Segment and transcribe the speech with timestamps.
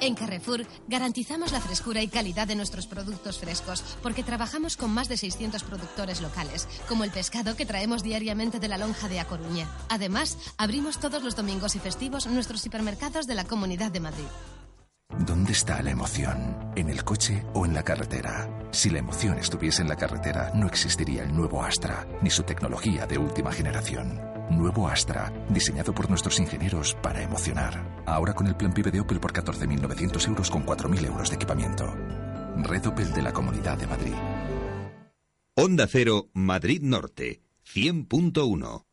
[0.00, 5.08] En Carrefour garantizamos la frescura y calidad de nuestros productos frescos porque trabajamos con más
[5.08, 9.26] de 600 productores locales, como el pescado que traemos diariamente de la lonja de A
[9.26, 9.68] Coruña.
[9.88, 14.26] Además, abrimos todos los domingos y festivos nuestros hipermercados de la Comunidad de Madrid.
[15.18, 16.72] ¿Dónde está la emoción?
[16.74, 18.48] ¿En el coche o en la carretera?
[18.70, 23.06] Si la emoción estuviese en la carretera, no existiría el nuevo Astra, ni su tecnología
[23.06, 24.20] de última generación.
[24.50, 28.02] Nuevo Astra, diseñado por nuestros ingenieros para emocionar.
[28.06, 31.94] Ahora con el plan PIB de Opel por 14.900 euros con 4.000 euros de equipamiento.
[32.56, 34.14] Red Opel de la Comunidad de Madrid.
[35.54, 38.86] Onda Cero, Madrid Norte, 100.1.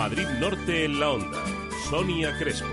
[0.00, 1.44] Madrid Norte en la onda.
[1.90, 2.66] Sonia Crespo.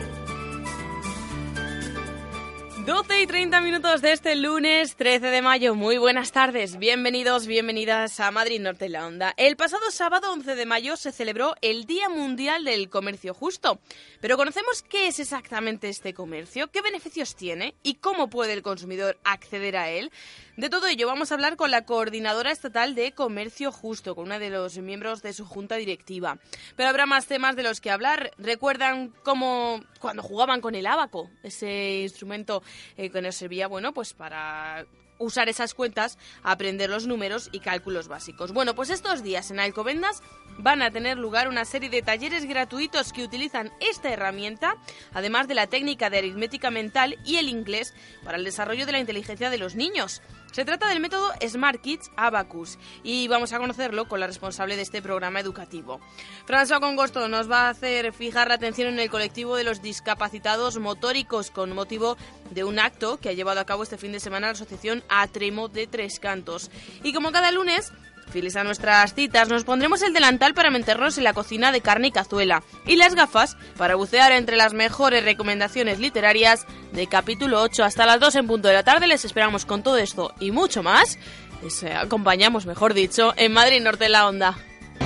[2.85, 5.75] 12 y 30 minutos de este lunes 13 de mayo.
[5.75, 6.77] Muy buenas tardes.
[6.77, 9.33] Bienvenidos, bienvenidas a Madrid Norte en la Onda.
[9.35, 13.81] El pasado sábado 11 de mayo se celebró el Día Mundial del Comercio Justo.
[14.21, 16.71] Pero ¿conocemos qué es exactamente este comercio?
[16.71, 17.75] ¿Qué beneficios tiene?
[17.83, 20.13] ¿Y cómo puede el consumidor acceder a él?
[20.57, 24.39] De todo ello vamos a hablar con la coordinadora estatal de Comercio Justo, con uno
[24.39, 26.39] de los miembros de su junta directiva.
[26.75, 28.31] Pero habrá más temas de los que hablar.
[28.39, 32.63] ¿Recuerdan cómo cuando jugaban con el abaco, ese instrumento
[32.97, 34.87] eh, que nos servía, bueno, pues para
[35.19, 38.51] usar esas cuentas, aprender los números y cálculos básicos.
[38.51, 40.21] Bueno, pues estos días en Alcobendas
[40.59, 44.75] van a tener lugar una serie de talleres gratuitos que utilizan esta herramienta,
[45.13, 47.93] además de la técnica de aritmética mental y el inglés
[48.23, 50.21] para el desarrollo de la inteligencia de los niños.
[50.51, 54.81] Se trata del método Smart Kids Abacus y vamos a conocerlo con la responsable de
[54.81, 55.99] este programa educativo.
[56.47, 60.79] François Congosto nos va a hacer fijar la atención en el colectivo de los discapacitados
[60.79, 62.17] motóricos con motivo
[62.51, 65.67] de un acto que ha llevado a cabo este fin de semana la asociación Atremo
[65.67, 66.71] de Tres Cantos.
[67.03, 67.91] Y como cada lunes,
[68.31, 72.09] Fieles a nuestras citas, nos pondremos el delantal para meternos en la cocina de carne
[72.09, 77.85] y cazuela y las gafas para bucear entre las mejores recomendaciones literarias de capítulo 8
[77.85, 79.07] hasta las 2 en punto de la tarde.
[79.07, 81.17] Les esperamos con todo esto y mucho más.
[81.63, 84.57] Les eh, acompañamos, mejor dicho, en Madrid Norte en la Onda.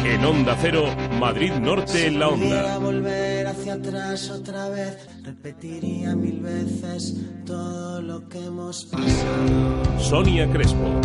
[0.03, 0.85] En Onda Cero,
[1.19, 2.77] Madrid Norte en la Onda.
[2.79, 7.15] volver hacia atrás otra vez, repetiría mil veces
[7.45, 9.99] todo lo que hemos pasado.
[9.99, 10.99] Sonia Crespo.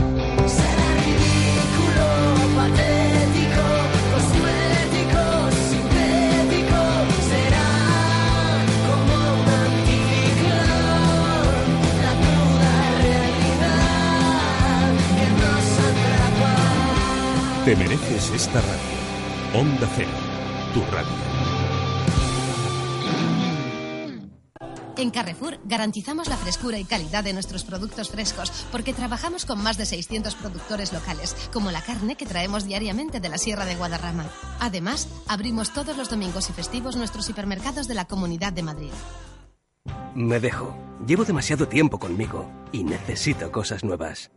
[17.66, 19.60] Te mereces esta radio.
[19.60, 20.08] Onda Cero,
[20.72, 21.35] tu radio.
[24.96, 29.76] En Carrefour garantizamos la frescura y calidad de nuestros productos frescos porque trabajamos con más
[29.76, 34.24] de 600 productores locales, como la carne que traemos diariamente de la Sierra de Guadarrama.
[34.58, 38.92] Además, abrimos todos los domingos y festivos nuestros hipermercados de la Comunidad de Madrid.
[40.14, 40.74] Me dejo.
[41.06, 44.30] Llevo demasiado tiempo conmigo y necesito cosas nuevas.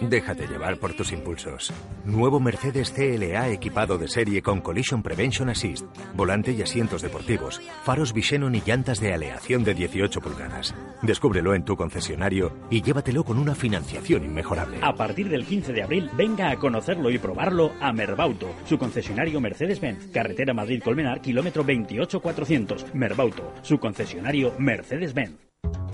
[0.00, 1.72] Déjate llevar por tus impulsos.
[2.04, 8.12] Nuevo Mercedes CLA equipado de serie con Collision Prevention Assist, volante y asientos deportivos, faros
[8.12, 10.74] Visenon y llantas de aleación de 18 pulgadas.
[11.02, 14.78] Descúbrelo en tu concesionario y llévatelo con una financiación inmejorable.
[14.82, 19.40] A partir del 15 de abril, venga a conocerlo y probarlo a Merbauto, su concesionario
[19.40, 22.94] Mercedes-Benz, carretera Madrid-Colmenar, kilómetro 28400.
[22.94, 25.45] Merbauto, su concesionario Mercedes-Benz.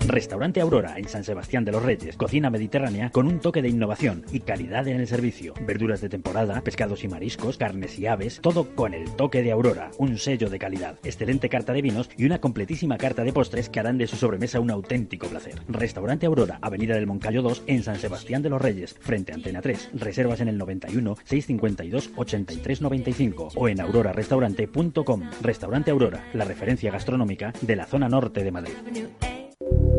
[0.07, 2.17] Restaurante Aurora en San Sebastián de los Reyes.
[2.17, 5.53] Cocina mediterránea con un toque de innovación y calidad en el servicio.
[5.65, 9.91] Verduras de temporada, pescados y mariscos, carnes y aves, todo con el toque de Aurora,
[9.97, 10.99] un sello de calidad.
[11.03, 14.59] Excelente carta de vinos y una completísima carta de postres que harán de su sobremesa
[14.59, 15.61] un auténtico placer.
[15.69, 19.61] Restaurante Aurora, Avenida del Moncayo 2 en San Sebastián de los Reyes, frente a Antena
[19.61, 19.91] 3.
[19.93, 25.29] Reservas en el 91 652 83 95 o en aurorarestaurante.com.
[25.41, 28.73] Restaurante Aurora, la referencia gastronómica de la zona norte de Madrid.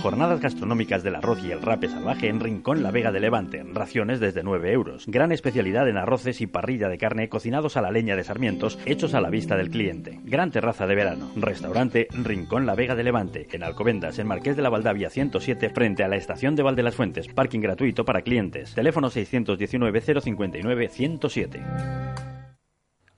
[0.00, 3.62] Jornadas gastronómicas del arroz y el rape salvaje en Rincón La Vega de Levante.
[3.62, 5.04] Raciones desde 9 euros.
[5.06, 9.12] Gran especialidad en arroces y parrilla de carne cocinados a la leña de sarmientos, hechos
[9.12, 10.18] a la vista del cliente.
[10.24, 11.30] Gran terraza de verano.
[11.36, 13.46] Restaurante Rincón La Vega de Levante.
[13.52, 16.94] En Alcobendas, en Marqués de la Valdavia 107, frente a la estación de Valde las
[16.94, 17.28] Fuentes.
[17.28, 18.74] Parking gratuito para clientes.
[18.74, 21.60] Teléfono 619 059 107.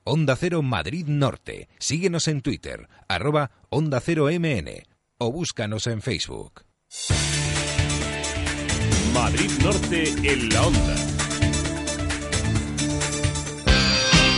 [0.03, 1.69] Onda Cero Madrid Norte.
[1.79, 4.83] Síguenos en Twitter, arroba Onda Cero MN
[5.17, 6.72] o búscanos en Facebook.
[9.13, 10.95] Madrid Norte en la onda.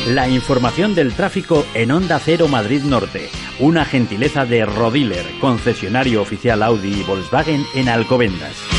[0.07, 3.29] La información del tráfico en Onda Cero Madrid Norte.
[3.59, 8.74] Una gentileza de Rodiler, concesionario oficial Audi y Volkswagen en Alcobendas.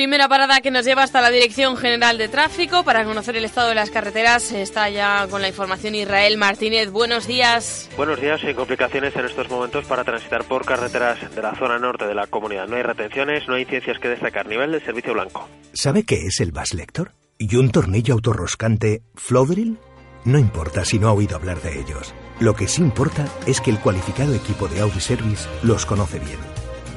[0.00, 3.68] Primera parada que nos lleva hasta la Dirección General de Tráfico para conocer el estado
[3.68, 4.50] de las carreteras.
[4.50, 6.90] Está ya con la información Israel Martínez.
[6.90, 7.90] Buenos días.
[7.98, 8.40] Buenos días.
[8.40, 12.26] Sin complicaciones en estos momentos para transitar por carreteras de la zona norte de la
[12.28, 12.66] comunidad.
[12.66, 14.46] No hay retenciones, no hay ciencias que destacar.
[14.46, 15.46] Nivel de servicio blanco.
[15.74, 17.12] ¿Sabe qué es el Bass Lector?
[17.36, 19.76] ¿Y un tornillo autorroscante Flodril?
[20.24, 22.14] No importa si no ha oído hablar de ellos.
[22.38, 26.38] Lo que sí importa es que el cualificado equipo de Audi Service los conoce bien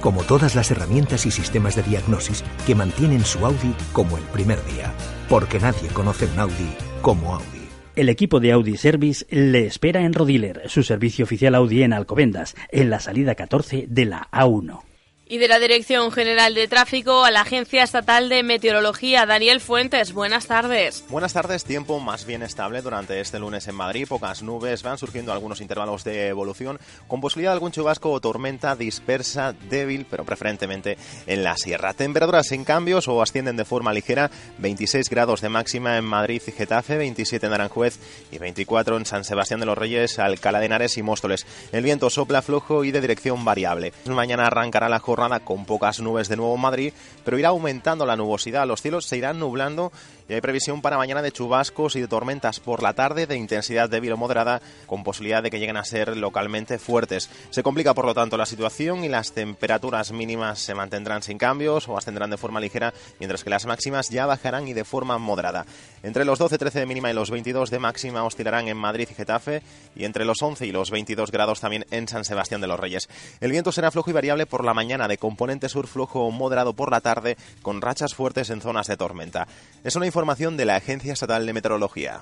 [0.04, 4.64] como todas las herramientas y sistemas de diagnosis que mantienen su Audi como el primer
[4.66, 4.94] día,
[5.30, 7.70] porque nadie conoce un Audi como Audi.
[7.96, 12.54] El equipo de Audi Service le espera en Rodiler, su servicio oficial Audi en Alcobendas,
[12.70, 14.93] en la salida 14 de la A1.
[15.34, 20.14] Y de la Dirección General de Tráfico a la Agencia Estatal de Meteorología, Daniel Fuentes.
[20.14, 21.04] Buenas tardes.
[21.10, 21.64] Buenas tardes.
[21.64, 24.06] Tiempo más bien estable durante este lunes en Madrid.
[24.08, 26.78] Pocas nubes, van surgiendo algunos intervalos de evolución,
[27.08, 31.96] con posibilidad de algún chubasco o tormenta dispersa, débil, pero preferentemente en la sierra.
[31.96, 34.30] Temperaturas sin cambios o ascienden de forma ligera.
[34.60, 37.98] 26 grados de máxima en Madrid y Getafe, 27 en Aranjuez
[38.32, 41.48] y 24 en San Sebastián de los Reyes, Alcalá de Henares y Móstoles.
[41.72, 43.94] El viento sopla flojo y de dirección variable.
[44.06, 46.94] Mañana arrancará la jornada con pocas nubes de nuevo en Madrid,
[47.24, 48.68] pero irá aumentando la nubosidad.
[48.68, 49.92] Los cielos se irán nublando
[50.28, 53.90] y hay previsión para mañana de chubascos y de tormentas por la tarde de intensidad
[53.90, 57.30] débil o moderada, con posibilidad de que lleguen a ser localmente fuertes.
[57.50, 61.88] Se complica, por lo tanto, la situación y las temperaturas mínimas se mantendrán sin cambios
[61.88, 65.66] o ascenderán de forma ligera, mientras que las máximas ya bajarán y de forma moderada.
[66.04, 69.62] Entre los 12-13 de mínima y los 22 de máxima oscilarán en Madrid y Getafe,
[69.96, 73.10] y entre los 11 y los 22 grados también en San Sebastián de los Reyes.
[73.40, 76.74] El viento será flojo y variable por la mañana, de componente sur flojo o moderado
[76.74, 79.48] por la tarde, con rachas fuertes en zonas de tormenta.
[79.84, 82.22] Es una información de la Agencia Estatal de Meteorología.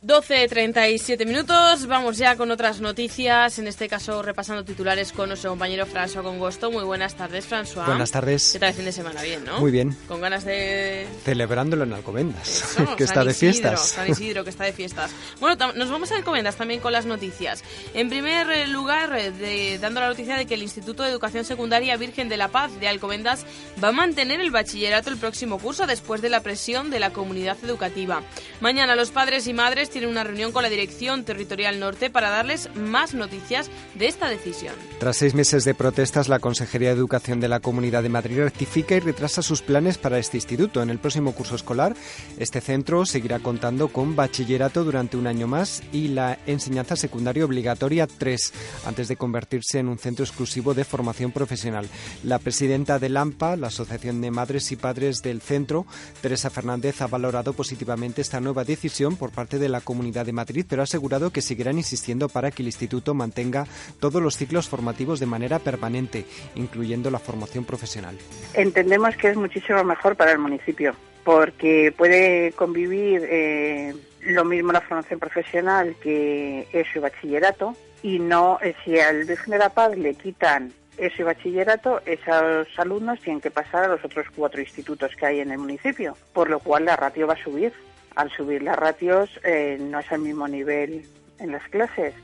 [0.00, 5.86] 12.37 minutos, vamos ya con otras noticias, en este caso repasando titulares con nuestro compañero
[5.88, 6.70] François Congosto.
[6.70, 7.84] Muy buenas tardes, François.
[7.84, 8.50] Buenas tardes.
[8.52, 9.20] ¿Qué tal el fin de semana?
[9.22, 9.58] Bien, ¿no?
[9.58, 9.96] Muy bien.
[10.06, 11.04] Con ganas de...
[11.24, 13.88] Celebrándolo en Alcobendas, Eso, que San está de Isidro, fiestas.
[13.88, 15.10] San Isidro, que está de fiestas.
[15.40, 17.64] Bueno, nos vamos a Alcobendas también con las noticias.
[17.92, 22.28] En primer lugar, de- dando la noticia de que el Instituto de Educación Secundaria Virgen
[22.28, 23.44] de la Paz de Alcobendas
[23.82, 27.56] va a mantener el bachillerato el próximo curso después de la presión de la comunidad
[27.64, 28.22] educativa.
[28.60, 32.68] Mañana los padres y madres tienen una reunión con la Dirección Territorial Norte para darles
[32.74, 34.74] más noticias de esta decisión.
[34.98, 38.94] Tras seis meses de protestas, la Consejería de Educación de la Comunidad de Madrid rectifica
[38.94, 40.82] y retrasa sus planes para este instituto.
[40.82, 41.94] En el próximo curso escolar,
[42.38, 48.06] este centro seguirá contando con bachillerato durante un año más y la enseñanza secundaria obligatoria
[48.06, 48.52] 3,
[48.86, 51.88] antes de convertirse en un centro exclusivo de formación profesional.
[52.24, 55.86] La presidenta del AMPA, la Asociación de Madres y Padres del Centro,
[56.20, 60.64] Teresa Fernández, ha valorado positivamente esta nueva decisión por parte de la Comunidad de Madrid,
[60.68, 63.66] pero ha asegurado que seguirán insistiendo para que el instituto mantenga
[64.00, 68.16] todos los ciclos formativos de manera permanente, incluyendo la formación profesional.
[68.54, 70.94] Entendemos que es muchísimo mejor para el municipio,
[71.24, 78.74] porque puede convivir eh, lo mismo la formación profesional que su bachillerato, y no, eh,
[78.84, 83.84] si al Virgen de la Paz le quitan ese bachillerato, esos alumnos tienen que pasar
[83.84, 87.26] a los otros cuatro institutos que hay en el municipio, por lo cual la ratio
[87.26, 87.72] va a subir.
[88.14, 91.06] Al subir las ratios eh, no es al mismo nivel
[91.38, 92.14] en las clases.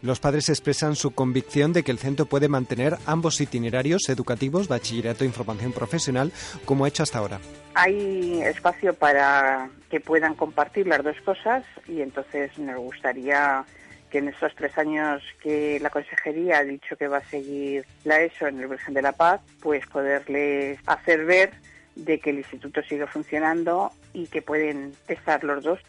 [0.00, 5.24] Los padres expresan su convicción de que el centro puede mantener ambos itinerarios educativos, bachillerato
[5.24, 6.30] e información profesional,
[6.64, 7.40] como ha hecho hasta ahora.
[7.74, 13.64] Hay espacio para que puedan compartir las dos cosas y entonces nos gustaría
[14.10, 18.20] que en estos tres años que la consejería ha dicho que va a seguir la
[18.22, 21.50] ESO en el Virgen de la Paz, pues poderles hacer ver
[21.98, 25.80] de que el instituto sigue funcionando y que pueden estar los dos.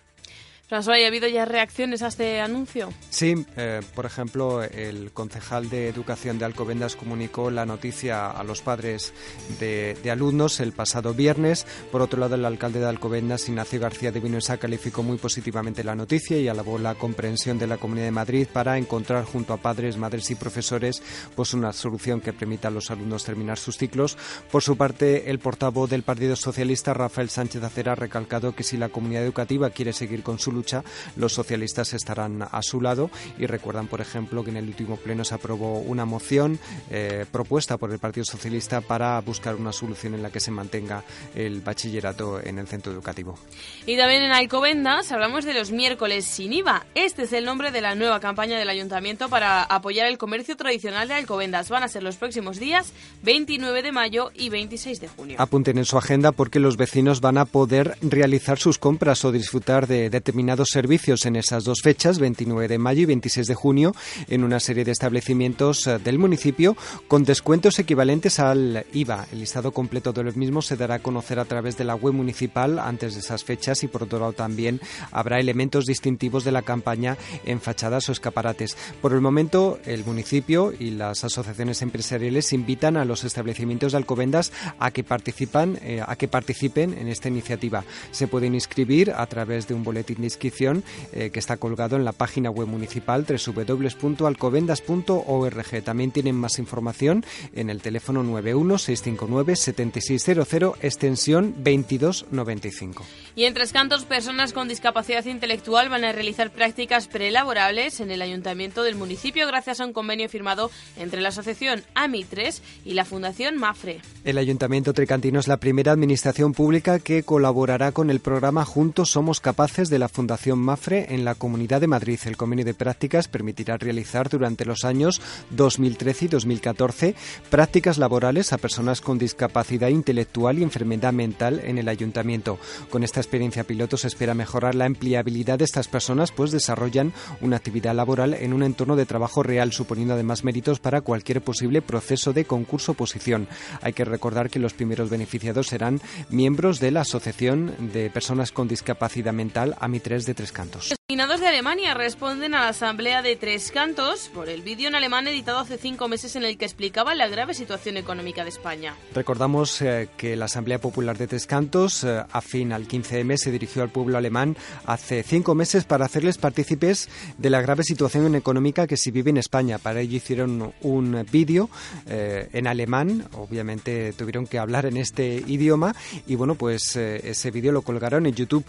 [0.70, 2.94] François, ¿ha habido ya reacciones a este anuncio?
[3.10, 8.62] Sí, eh, por ejemplo, el concejal de Educación de Alcobendas comunicó la noticia a los
[8.62, 9.12] padres
[9.60, 11.66] de, de, alumnos el pasado viernes.
[11.92, 15.96] Por otro lado, el alcalde de Alcobendas, Ignacio García de Vinoesa, calificó muy positivamente la
[15.96, 19.98] noticia y alabó la comprensión de la Comunidad de Madrid para encontrar junto a padres,
[19.98, 21.02] madres y profesores
[21.36, 24.20] pues una solución que permita a los alumnos terminar sus ciclos.
[24.52, 28.78] Por su parte, el portavoz del Partido Socialista, Rafael Sánchez Acera, ha recalcado que si
[28.78, 30.84] la comunidad educativa quiere seguir con su lucha,
[31.16, 35.24] los socialistas estarán a su lado y recuerdan, por ejemplo, que en el último pleno
[35.24, 36.60] se aprobó una moción
[36.92, 41.04] eh, propuesta por el Partido Socialista para buscar una solución en la que se mantenga
[41.34, 43.40] el bachillerato en el centro educativo.
[43.86, 46.86] Y también en Alcobendas hablamos de los miércoles sin IVA.
[46.94, 51.08] Este es el nombre de la nueva campaña del ayuntamiento para apoyar el comercio tradicional
[51.08, 51.70] de Alcobendas.
[51.70, 52.92] Van a ser los próximos días
[53.24, 55.36] 29 de mayo y 26 de junio.
[55.40, 59.88] Apunten en su agenda porque los vecinos van a poder realizar sus compras o disfrutar
[59.88, 60.10] de
[60.50, 63.94] determinados servicios en esas dos fechas, 29 de mayo y 26 de junio,
[64.30, 66.76] en una serie de establecimientos eh, del municipio
[67.08, 69.28] con descuentos equivalentes al IVA.
[69.32, 72.16] El listado completo de los mismos se dará a conocer a través de la web
[72.16, 76.64] municipal antes de esas fechas y por otro lado también habrá elementos distintivos de la
[76.64, 77.16] campaña
[77.46, 78.76] en fachadas o escaparates.
[79.04, 84.52] Por el momento, el municipio y las asociaciones empresariales invitan a los establecimientos de Alcobendas
[84.80, 87.84] a que participan, eh, a que participen en esta iniciativa.
[88.12, 92.14] Se pueden inscribir a través de un boletín de eh, que está colgado en la
[92.14, 95.84] página web municipal www.alcobendas.org.
[95.84, 103.06] También tienen más información en el teléfono 91659-7600, extensión 2295.
[103.36, 108.22] Y en Tres Cantos, personas con discapacidad intelectual van a realizar prácticas prelaborables en el
[108.22, 113.58] ayuntamiento del municipio gracias a un convenio firmado entre la asociación AMI3 y la Fundación
[113.58, 114.02] MAFRE.
[114.24, 119.40] El ayuntamiento tricantino es la primera administración pública que colaborará con el programa Juntos Somos
[119.40, 122.20] Capaces de la Fundación MAFRE en la Comunidad de Madrid.
[122.26, 125.22] El convenio de prácticas permitirá realizar durante los años
[125.52, 127.16] 2013 y 2014
[127.50, 132.60] prácticas laborales a personas con discapacidad intelectual y enfermedad mental en el ayuntamiento.
[132.90, 137.56] Con esta experiencia piloto se espera mejorar la empleabilidad de estas personas, pues desarrollan una
[137.56, 142.34] actividad laboral en un entorno de trabajo real, suponiendo además méritos para cualquier posible proceso
[142.34, 143.48] de concurso oposición.
[143.82, 148.68] Hay que recordar que los primeros beneficiados serán miembros de la Asociación de Personas con
[148.68, 149.78] Discapacidad Mental
[150.10, 150.90] AMI3 de Tres Cantos.
[150.90, 154.96] Los Destinados de Alemania responden a la Asamblea de Tres Cantos por el vídeo en
[154.96, 158.96] alemán editado hace cinco meses en el que explicaba la grave situación económica de España.
[159.14, 163.82] Recordamos eh, que la Asamblea Popular de Tres Cantos, eh, afín al 15M, se dirigió
[163.82, 168.98] al pueblo alemán hace cinco meses para hacerles partícipes de la grave situación económica que
[168.98, 169.80] se vive en España.
[169.80, 171.72] Para ello hicieron un vídeo
[172.08, 175.96] eh, en alemán, obviamente tuvieron que hablar en este idioma
[176.28, 178.64] y bueno, pues eh, ese vídeo lo colgaron en YouTube.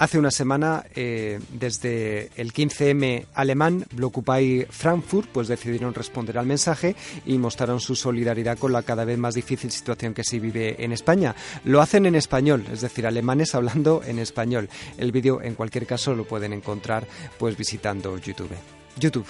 [0.00, 6.96] Hace una semana, eh, desde el 15M alemán, Blockupy Frankfurt, pues decidieron responder al mensaje
[7.26, 10.92] y mostraron su solidaridad con la cada vez más difícil situación que se vive en
[10.92, 11.36] España.
[11.64, 14.70] Lo hacen en español, es decir, alemanes hablando en español.
[14.96, 17.06] El vídeo, en cualquier caso, lo pueden encontrar
[17.38, 18.56] pues visitando YouTube.
[18.98, 19.26] YouTube.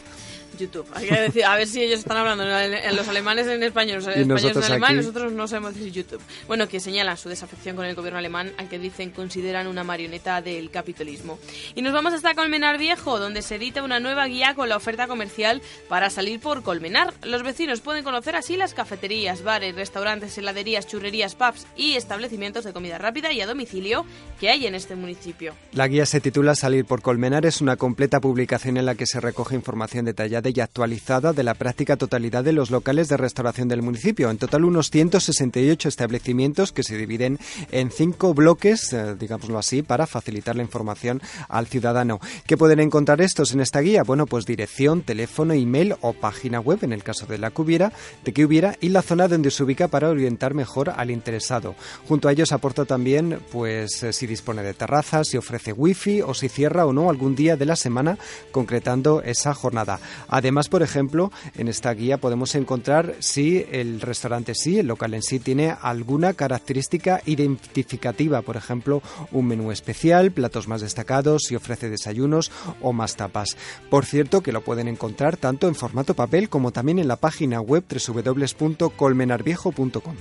[0.59, 0.87] YouTube.
[0.95, 4.09] Hay que decir, a ver si ellos están hablando en los alemanes en español, los
[4.09, 4.97] españoles en alemán, aquí...
[4.97, 6.21] nosotros no sabemos decir YouTube.
[6.47, 10.42] Bueno, que señalan su desafección con el gobierno alemán, al que dicen consideran una marioneta
[10.42, 11.38] del capitalismo.
[11.75, 15.07] Y nos vamos hasta Colmenar Viejo, donde se edita una nueva guía con la oferta
[15.07, 17.14] comercial para salir por Colmenar.
[17.23, 22.73] Los vecinos pueden conocer así las cafeterías, bares, restaurantes, heladerías, churrerías, pubs y establecimientos de
[22.73, 24.04] comida rápida y a domicilio
[24.38, 25.54] que hay en este municipio.
[25.73, 29.21] La guía se titula Salir por Colmenar, es una completa publicación en la que se
[29.21, 33.83] recoge información detallada y actualizada de la práctica totalidad de los locales de restauración del
[33.83, 34.30] municipio.
[34.30, 37.38] En total, unos 168 establecimientos que se dividen
[37.71, 42.21] en cinco bloques, eh, digámoslo así, para facilitar la información al ciudadano.
[42.47, 44.02] ¿Qué pueden encontrar estos en esta guía?
[44.02, 47.92] Bueno, pues dirección, teléfono, email o página web, en el caso de la que hubiera,
[48.25, 51.75] de que hubiera, y la zona donde se ubica para orientar mejor al interesado.
[52.09, 56.35] Junto a ellos aporta también, pues, eh, si dispone de terrazas, si ofrece wifi o
[56.35, 58.19] si cierra o no algún día de la semana,
[58.50, 60.00] concretando esa jornada.
[60.30, 65.22] Además, por ejemplo, en esta guía podemos encontrar si el restaurante sí, el local en
[65.22, 71.90] sí, tiene alguna característica identificativa, por ejemplo, un menú especial, platos más destacados, si ofrece
[71.90, 73.56] desayunos o más tapas.
[73.90, 77.60] Por cierto, que lo pueden encontrar tanto en formato papel como también en la página
[77.60, 80.14] web www.colmenarviejo.com.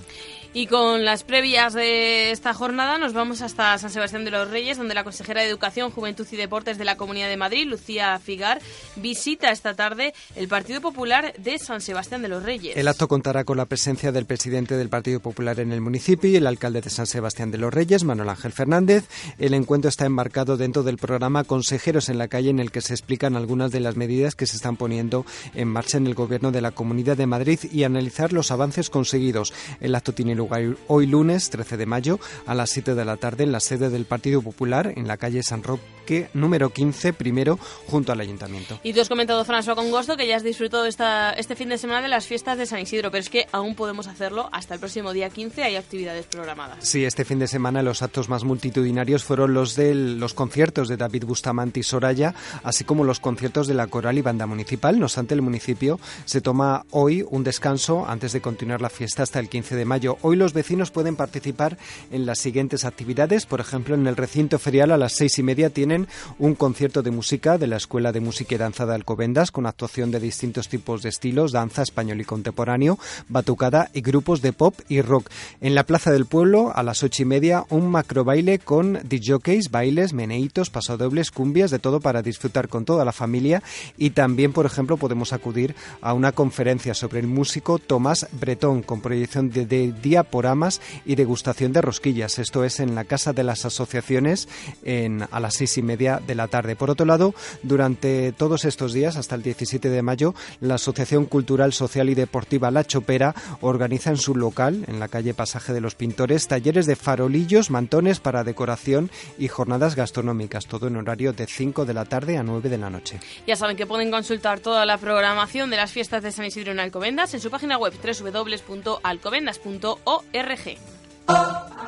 [0.51, 4.79] Y con las previas de esta jornada nos vamos hasta San Sebastián de los Reyes,
[4.79, 8.59] donde la consejera de Educación, Juventud y Deportes de la Comunidad de Madrid, Lucía Figar,
[8.95, 12.75] visita esta tarde el Partido Popular de San Sebastián de los Reyes.
[12.75, 16.37] El acto contará con la presencia del presidente del Partido Popular en el municipio y
[16.37, 19.07] el alcalde de San Sebastián de los Reyes, Manuel Ángel Fernández.
[19.37, 22.93] El encuentro está enmarcado dentro del programa Consejeros en la calle, en el que se
[22.93, 26.61] explican algunas de las medidas que se están poniendo en marcha en el gobierno de
[26.61, 29.53] la Comunidad de Madrid y analizar los avances conseguidos.
[29.79, 33.43] El acto tiene lugar hoy lunes 13 de mayo a las 7 de la tarde
[33.43, 35.99] en la sede del Partido Popular en la calle San Roque
[36.33, 38.79] número 15, primero, junto al Ayuntamiento.
[38.83, 42.01] Y tú has comentado, François Congosto, que ya has disfrutado esta, este fin de semana
[42.01, 45.13] de las fiestas de San Isidro, pero es que aún podemos hacerlo hasta el próximo
[45.13, 46.77] día 15, hay actividades programadas.
[46.81, 50.97] Sí, este fin de semana los actos más multitudinarios fueron los de los conciertos de
[50.97, 54.99] David Bustamante y Soraya, así como los conciertos de la Coral y Banda Municipal.
[54.99, 59.39] No obstante, el municipio se toma hoy un descanso antes de continuar la fiesta hasta
[59.39, 60.17] el 15 de mayo.
[60.21, 61.77] Hoy los vecinos pueden participar
[62.11, 63.45] en las siguientes actividades.
[63.45, 66.07] Por ejemplo, en el recinto ferial a las seis y media tienen
[66.37, 70.11] un concierto de música de la Escuela de Música y Danza de Alcobendas con actuación
[70.11, 75.01] de distintos tipos de estilos, danza español y contemporáneo, batucada y grupos de pop y
[75.01, 75.29] rock.
[75.61, 79.71] En la Plaza del Pueblo a las ocho y media un macro baile con DJs,
[79.71, 83.63] bailes, meneitos, pasodobles, cumbias, de todo para disfrutar con toda la familia
[83.97, 89.01] y también, por ejemplo, podemos acudir a una conferencia sobre el músico Tomás Bretón con
[89.01, 92.39] proyección de, de diaporamas y degustación de rosquillas.
[92.39, 94.49] Esto es en la Casa de las Asociaciones
[94.83, 96.75] en, a las seis y media de la tarde.
[96.75, 97.33] Por otro lado,
[97.63, 102.69] durante todos estos días, hasta el 17 de mayo, la Asociación Cultural, Social y Deportiva
[102.69, 106.97] La Chopera organiza en su local, en la calle Pasaje de los Pintores, talleres de
[106.97, 112.37] farolillos, mantones para decoración y jornadas gastronómicas, todo en horario de 5 de la tarde
[112.37, 113.21] a 9 de la noche.
[113.47, 116.81] Ya saben que pueden consultar toda la programación de las fiestas de San Isidro en
[116.81, 120.08] Alcobendas en su página web www.alcobendas.org.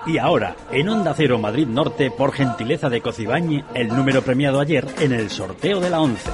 [0.06, 4.88] Y ahora, en Onda Cero Madrid Norte, por gentileza de Cocibañi, el número premiado ayer
[5.00, 6.30] en el sorteo de la 11.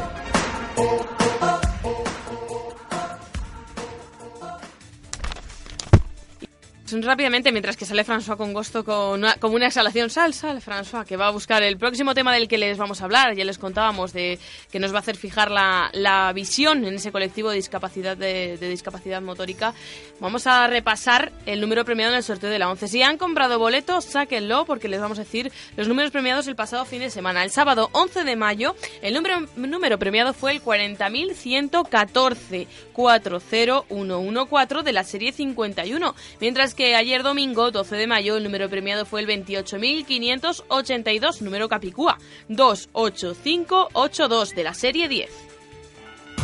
[6.90, 11.18] Rápidamente, mientras que sale François con gusto con una, como una exhalación, sal, François, que
[11.18, 13.36] va a buscar el próximo tema del que les vamos a hablar.
[13.36, 14.40] Ya les contábamos de
[14.72, 18.56] que nos va a hacer fijar la, la visión en ese colectivo de discapacidad de,
[18.58, 19.74] discapacidad motórica.
[20.22, 22.88] Vamos a repasar el número premiado en el sorteo de la 11.
[22.88, 26.86] Si han comprado boletos, sáquenlo porque les vamos a decir los números premiados el pasado
[26.86, 27.44] fin de semana.
[27.44, 35.04] El sábado 11 de mayo, el número, número premiado fue el 40.114 40114 de la
[35.04, 41.42] serie 51, mientras que ayer domingo, 12 de mayo, el número premiado fue el 28.582,
[41.42, 45.57] número Capicúa, 28582 de la serie 10.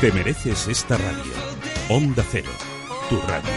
[0.00, 1.32] Te mereces esta radio.
[1.88, 2.50] Onda Cero,
[3.08, 3.50] tu radio.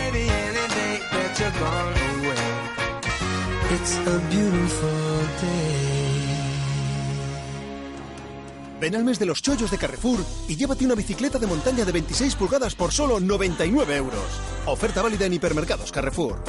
[8.79, 11.91] Ven al mes de los chollos de Carrefour y llévate una bicicleta de montaña de
[11.91, 14.23] 26 pulgadas por solo 99 euros.
[14.65, 16.43] Oferta válida en hipermercados Carrefour.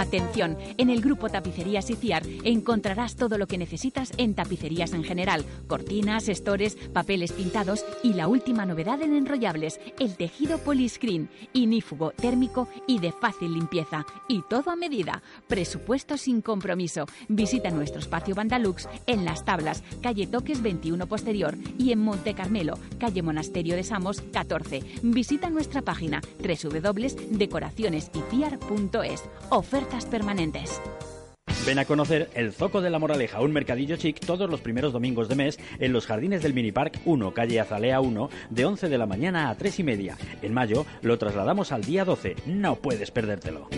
[0.00, 5.44] Atención, en el grupo Tapicerías Iciar encontrarás todo lo que necesitas en tapicerías en general,
[5.66, 12.66] cortinas, estores, papeles pintados y la última novedad en enrollables, el tejido poliscreen, inífugo, térmico
[12.86, 14.06] y de fácil limpieza.
[14.26, 15.22] Y todo a medida.
[15.46, 17.04] Presupuesto sin compromiso.
[17.28, 22.78] Visita nuestro espacio Bandalux en Las Tablas, calle Toques 21 Posterior y en Monte Carmelo,
[22.98, 24.82] calle Monasterio de Samos 14.
[25.02, 29.24] Visita nuestra página www.decoracionesiciar.es.
[30.10, 30.80] Permanentes.
[31.66, 35.28] Ven a conocer el Zoco de la Moraleja, un mercadillo chic todos los primeros domingos
[35.28, 38.98] de mes en los jardines del Mini Park 1, calle Azalea 1, de 11 de
[38.98, 40.16] la mañana a 3 y media.
[40.40, 42.36] En mayo lo trasladamos al día 12.
[42.46, 43.68] No puedes perdértelo.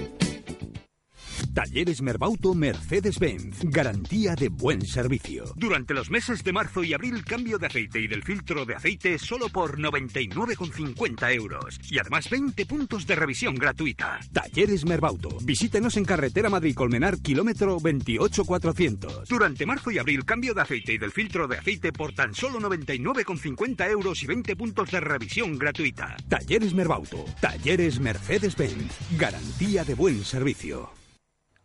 [1.55, 3.61] Talleres Merbauto Mercedes-Benz.
[3.64, 5.44] Garantía de buen servicio.
[5.57, 9.18] Durante los meses de marzo y abril, cambio de aceite y del filtro de aceite
[9.18, 11.81] solo por 99,50 euros.
[11.90, 14.20] Y además 20 puntos de revisión gratuita.
[14.33, 15.37] Talleres Merbauto.
[15.42, 19.28] Visítenos en carretera Madrid-Colmenar, kilómetro 28400.
[19.28, 22.61] Durante marzo y abril, cambio de aceite y del filtro de aceite por tan solo
[22.61, 26.16] 99,50 euros y 20 puntos de revisión gratuita.
[26.28, 27.24] Talleres Merbauto.
[27.40, 28.92] Talleres Mercedes-Benz.
[29.18, 31.02] Garantía de buen servicio.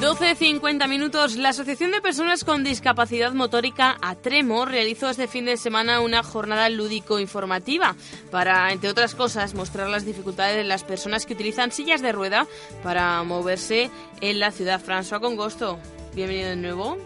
[0.00, 1.36] 12.50 minutos.
[1.36, 6.70] La Asociación de Personas con Discapacidad Motórica Atremo realizó este fin de semana una jornada
[6.70, 7.94] lúdico-informativa
[8.30, 12.46] para, entre otras cosas, mostrar las dificultades de las personas que utilizan sillas de rueda
[12.82, 13.90] para moverse
[14.22, 14.80] en la ciudad.
[14.82, 15.78] François Congosto,
[16.14, 16.96] bienvenido de nuevo.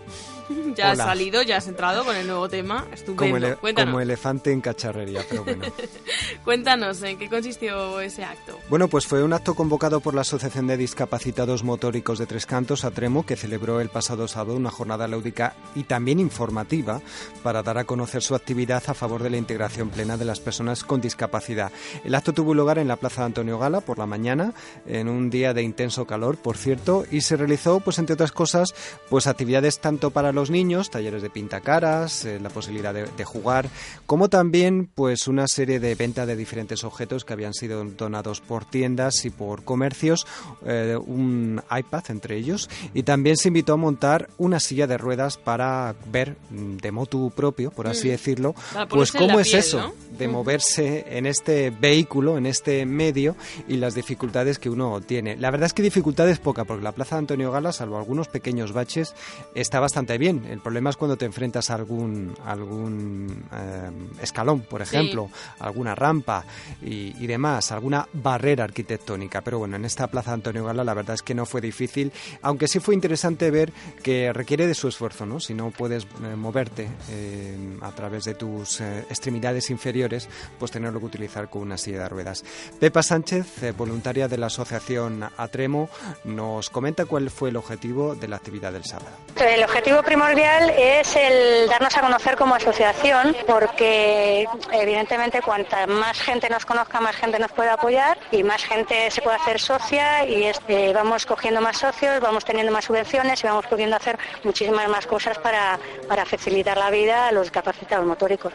[0.74, 1.04] Ya has Hola.
[1.04, 2.83] salido, ya has entrado con el nuevo tema.
[2.83, 3.37] Como, Estupendo.
[3.37, 3.92] ele- Cuéntanos.
[3.92, 5.64] como elefante en cacharrería, pero bueno.
[6.44, 8.59] Cuéntanos, ¿en qué consistió ese acto?
[8.68, 12.85] Bueno, pues fue un acto convocado por la Asociación de Discapacitados Motóricos de Tres Cantos,
[12.85, 17.00] Atremo, que celebró el pasado sábado una jornada lúdica y también informativa
[17.42, 20.85] para dar a conocer su actividad a favor de la integración plena de las personas
[20.85, 21.72] con discapacidad.
[22.04, 24.52] El acto tuvo lugar en la Plaza de Antonio Gala por la mañana,
[24.87, 28.74] en un día de intenso calor, por cierto, y se realizó, pues entre otras cosas,
[29.09, 33.68] pues actividades tanto para los niños, talleres de pintacaras, eh, la posibilidad de, de jugar,
[34.06, 38.64] como también pues una serie de venta de diferentes objetos que habían sido donados por
[38.64, 40.26] tiendas y por comercios,
[40.66, 45.36] eh, un iPad entre ellos, y también se invitó a montar una silla de ruedas
[45.36, 48.10] para ver mm, de motu propio, por así Mm.
[48.10, 48.54] decirlo,
[48.88, 49.92] pues cómo es piel, eso ¿no?
[50.18, 53.36] de moverse en este vehículo, en este medio
[53.68, 55.36] y las dificultades que uno tiene.
[55.36, 58.72] La verdad es que dificultades poca, porque la Plaza de Antonio Gala, salvo algunos pequeños
[58.72, 59.14] baches,
[59.54, 60.23] está bastante bien.
[60.26, 63.90] El problema es cuando te enfrentas a algún, algún eh,
[64.22, 64.96] escalón, por Sí.
[64.96, 66.44] ejemplo, alguna rampa
[66.82, 69.40] y, y demás, alguna barrera arquitectónica.
[69.40, 72.68] Pero bueno, en esta Plaza Antonio Gala la verdad es que no fue difícil, aunque
[72.68, 75.40] sí fue interesante ver que requiere de su esfuerzo, ¿no?
[75.40, 81.00] Si no puedes eh, moverte eh, a través de tus eh, extremidades inferiores, pues tenerlo
[81.00, 82.44] que utilizar con una silla de ruedas.
[82.78, 85.88] Pepa Sánchez, eh, voluntaria de la asociación Atremo,
[86.24, 89.10] nos comenta cuál fue el objetivo de la actividad del sábado.
[89.37, 96.48] El objetivo primordial es el darnos a conocer como asociación, porque evidentemente cuanta más gente
[96.48, 100.44] nos conozca, más gente nos puede apoyar y más gente se puede hacer socia y
[100.44, 105.05] este, vamos cogiendo más socios, vamos teniendo más subvenciones y vamos pudiendo hacer muchísimas más
[105.05, 108.53] cosas para, para facilitar la vida a los discapacitados motóricos.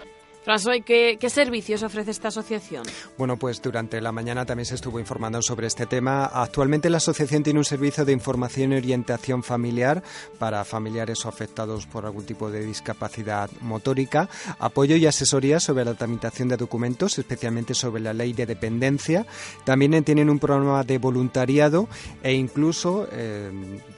[0.50, 2.82] François, ¿y ¿qué, ¿qué servicios ofrece esta asociación?
[3.20, 6.26] Bueno, pues durante la mañana también se estuvo informando sobre este tema.
[6.26, 10.02] Actualmente la asociación tiene un servicio de información y orientación familiar
[10.40, 15.94] para familiares o afectados por algún tipo de discapacidad motórica, apoyo y asesoría sobre la
[15.94, 19.28] tramitación de documentos, especialmente sobre la ley de dependencia.
[19.66, 21.88] También tienen un programa de voluntariado
[22.24, 23.52] e incluso, eh,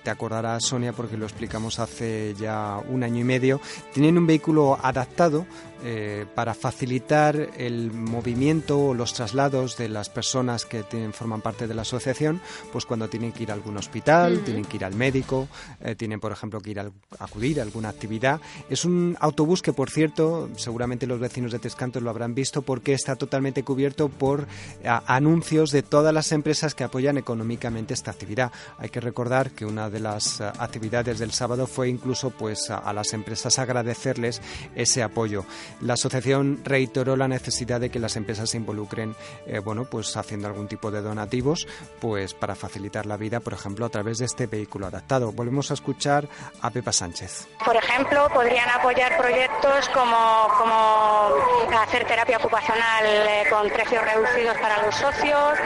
[0.04, 3.62] te acordarás Sonia porque lo explicamos hace ya un año y medio,
[3.94, 5.46] tienen un vehículo adaptado
[5.84, 11.68] eh, para facilitar el movimiento o los traslados de las personas que tienen, forman parte
[11.68, 12.40] de la asociación,
[12.72, 14.42] pues cuando tienen que ir a algún hospital, Ujú.
[14.44, 15.48] tienen que ir al médico,
[15.82, 18.40] eh, tienen, por ejemplo, que ir a acudir a alguna actividad.
[18.70, 22.94] Es un autobús que, por cierto, seguramente los vecinos de Tescantos lo habrán visto porque
[22.94, 24.46] está totalmente cubierto por
[24.86, 28.52] a- anuncios de todas las empresas que apoyan económicamente esta actividad.
[28.78, 32.92] Hay que recordar que una de las eh, actividades del sábado fue incluso pues a,
[32.94, 34.42] las empresas agradecerles
[34.76, 35.46] ese apoyo.
[35.82, 40.48] La asociación reiteró la necesidad de que las empresas se involucren, eh, bueno, pues haciendo
[40.48, 41.68] algún tipo de donativos,
[42.00, 45.32] pues para facilitar la vida, por ejemplo, a través de este vehículo adaptado.
[45.32, 46.28] Volvemos a escuchar
[46.62, 47.48] a Pepa Sánchez.
[47.64, 51.32] Por ejemplo, podrían apoyar proyectos como, como
[51.80, 55.60] hacer terapia ocupacional eh, con precios reducidos para los socios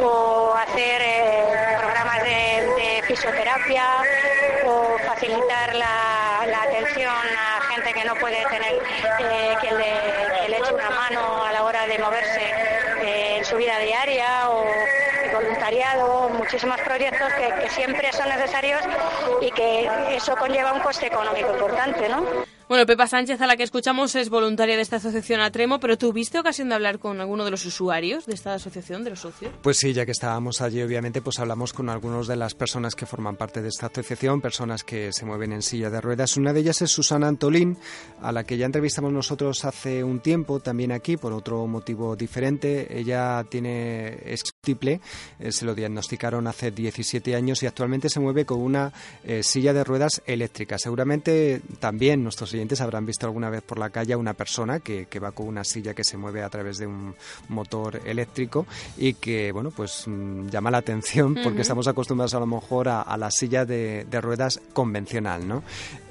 [0.00, 1.77] o hacer
[3.08, 4.02] fisioterapia
[4.66, 8.74] o facilitar la, atención a gente que no puede tener
[9.20, 12.42] eh, que le eche una mano a la hora de moverse
[13.02, 14.66] eh, en su vida diaria o
[15.32, 18.82] voluntariado, muchísimos proyectos que, que siempre son necesarios
[19.40, 22.57] y que eso conlleva un coste económico importante, ¿no?
[22.68, 26.38] Bueno, Pepa Sánchez, a la que escuchamos, es voluntaria de esta asociación Atremo, pero ¿tuviste
[26.38, 29.54] ocasión de hablar con alguno de los usuarios de esta asociación, de los socios?
[29.62, 33.06] Pues sí, ya que estábamos allí, obviamente, pues hablamos con algunos de las personas que
[33.06, 36.36] forman parte de esta asociación, personas que se mueven en silla de ruedas.
[36.36, 37.78] Una de ellas es Susana Antolín,
[38.20, 42.98] a la que ya entrevistamos nosotros hace un tiempo, también aquí, por otro motivo diferente.
[42.98, 48.60] Ella tiene es eh, se lo diagnosticaron hace 17 años y actualmente se mueve con
[48.60, 48.92] una
[49.24, 50.78] eh, silla de ruedas eléctrica.
[50.78, 55.06] Seguramente también nuestros oyentes habrán visto alguna vez por la calle a una persona que,
[55.06, 57.14] que va con una silla que se mueve a través de un
[57.48, 58.66] motor eléctrico
[58.96, 63.02] y que, bueno, pues mm, llama la atención porque estamos acostumbrados a lo mejor a,
[63.02, 65.62] a la silla de, de ruedas convencional, ¿no?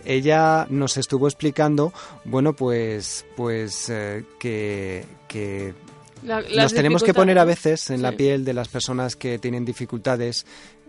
[0.06, 1.92] Ella nos estuvo explicando,
[2.26, 5.74] bueno, pues, pues eh, que, que
[6.24, 9.38] La- las nos tenemos que poner a veces en la piel de las personas que
[9.38, 10.46] tienen dificultades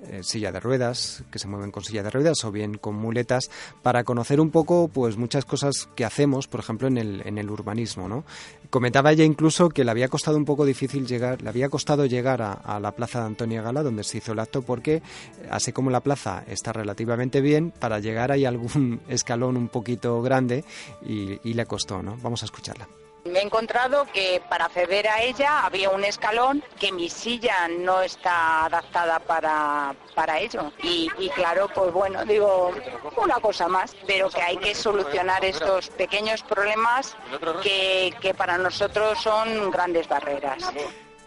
[0.07, 3.51] eh, silla de ruedas, que se mueven con silla de ruedas o bien con muletas,
[3.83, 7.51] para conocer un poco pues muchas cosas que hacemos, por ejemplo, en el, en el
[7.51, 8.25] urbanismo, ¿no?
[8.71, 12.43] Comentaba ella incluso que le había costado un poco difícil llegar, le había costado llegar
[12.43, 15.03] a, la plaza de Antonia Gala, donde se hizo el acto, porque
[15.51, 20.65] así como la plaza está relativamente bien, para llegar hay algún escalón un poquito grande
[21.05, 22.17] y, y le costó, ¿no?
[22.23, 22.89] Vamos a escucharla.
[23.33, 28.03] Me he encontrado que para acceder a ella había un escalón que mi silla no
[28.03, 30.73] está adaptada para, para ello.
[30.83, 32.73] Y, claro, pues bueno, digo,
[33.17, 37.17] una cosa más, pero que hay que solucionar estos pequeños problemas
[37.63, 40.73] que, que para nosotros son grandes barreras.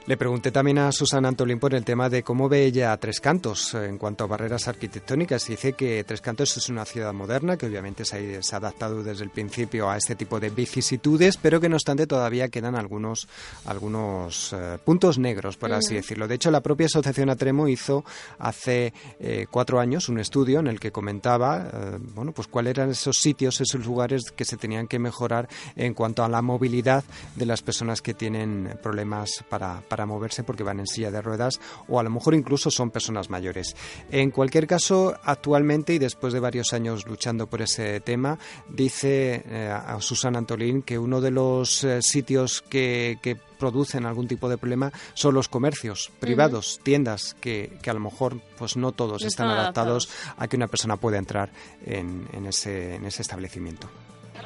[0.08, 3.20] Le pregunté también a Susana Antolín por el tema de cómo ve ella a Tres
[3.20, 5.46] Cantos eh, en cuanto a barreras arquitectónicas.
[5.46, 9.30] Dice que Tres Cantos es una ciudad moderna que obviamente se ha, adaptado desde el
[9.30, 13.28] principio a este tipo de vicisitudes, pero que no obstante todavía quedan algunos,
[13.66, 16.28] algunos eh, puntos negros, por así decirlo.
[16.28, 18.04] De hecho, la propia Asociación Atremo hizo
[18.40, 22.90] hace eh, cuatro años un estudio en el que comentaba eh, bueno, pues cuáles eran
[22.90, 27.04] esos sitios, esos lugares que se tenían que mejorar en cuanto a la movilidad
[27.36, 31.60] de las personas que tienen problemas para, para moverse porque van en silla de ruedas
[31.89, 33.75] o a lo mejor incluso son personas mayores.
[34.10, 39.69] En cualquier caso, actualmente y después de varios años luchando por ese tema, dice eh,
[39.69, 44.58] a Susana Antolín que uno de los eh, sitios que, que producen algún tipo de
[44.58, 49.27] problema son los comercios privados, tiendas que, que a lo mejor pues no todos No
[49.27, 51.51] están adaptados a que una persona pueda entrar
[51.86, 53.89] en, en ese, en ese establecimiento.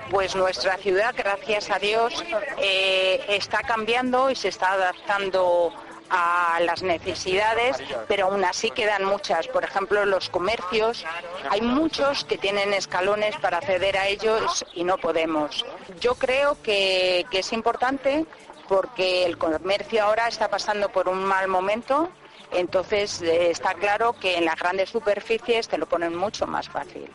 [0.10, 2.24] Pues nuestra ciudad, gracias a Dios,
[2.60, 5.74] eh, está cambiando y se está adaptando
[6.10, 9.48] a las necesidades, pero aún así quedan muchas.
[9.48, 11.04] Por ejemplo, los comercios,
[11.50, 15.66] hay muchos que tienen escalones para acceder a ellos y no podemos.
[16.00, 18.26] Yo creo que, que es importante
[18.68, 22.10] porque el comercio ahora está pasando por un mal momento.
[22.56, 27.10] Entonces eh, está claro que en las grandes superficies te lo ponen mucho más fácil.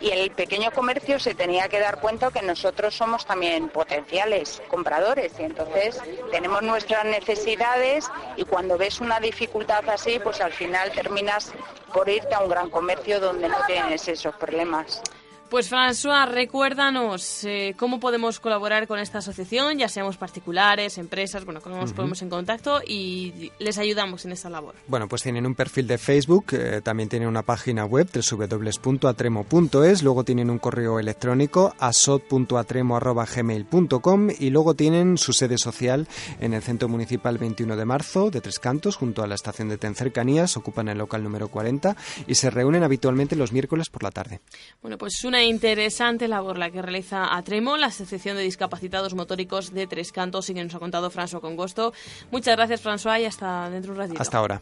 [0.00, 5.32] Y el pequeño comercio se tenía que dar cuenta que nosotros somos también potenciales compradores
[5.38, 6.00] y entonces
[6.30, 11.52] tenemos nuestras necesidades y cuando ves una dificultad así, pues al final terminas
[11.92, 15.02] por irte a un gran comercio donde no tienes esos problemas.
[15.50, 21.60] Pues François, recuérdanos eh, cómo podemos colaborar con esta asociación, ya seamos particulares, empresas, bueno,
[21.60, 24.76] cómo nos ponemos en contacto y les ayudamos en esta labor.
[24.86, 30.22] Bueno, pues tienen un perfil de Facebook, eh, también tienen una página web www.atremo.es, luego
[30.22, 36.06] tienen un correo electrónico asot.atremo.gmail.com y luego tienen su sede social
[36.38, 39.78] en el Centro Municipal 21 de Marzo de Tres Cantos, junto a la estación de
[39.78, 41.96] Ten Cercanías, ocupan el local número 40
[42.28, 44.38] y se reúnen habitualmente los miércoles por la tarde.
[44.80, 49.86] Bueno, pues una interesante labor la que realiza Atremo, la Asociación de Discapacitados Motóricos de
[49.86, 51.92] Tres Cantos, y que nos ha contado François con gusto.
[52.30, 54.22] Muchas gracias, François, y hasta dentro de un ratito.
[54.22, 54.60] Hasta ahora.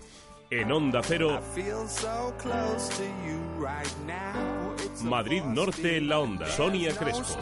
[0.50, 1.40] En Onda Cero,
[5.02, 6.46] Madrid Norte en la Onda.
[6.46, 7.38] Sonia Crespo.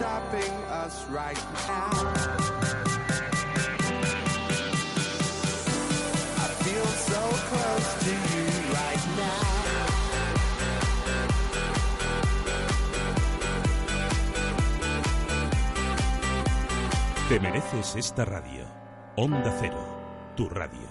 [17.29, 18.65] Te mereces esta radio.
[19.17, 19.85] Onda Cero,
[20.37, 20.87] tu radio.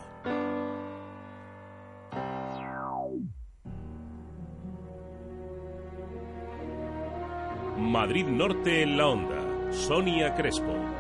[7.78, 9.72] Madrid Norte en la Onda.
[9.72, 10.95] Sonia Crespo.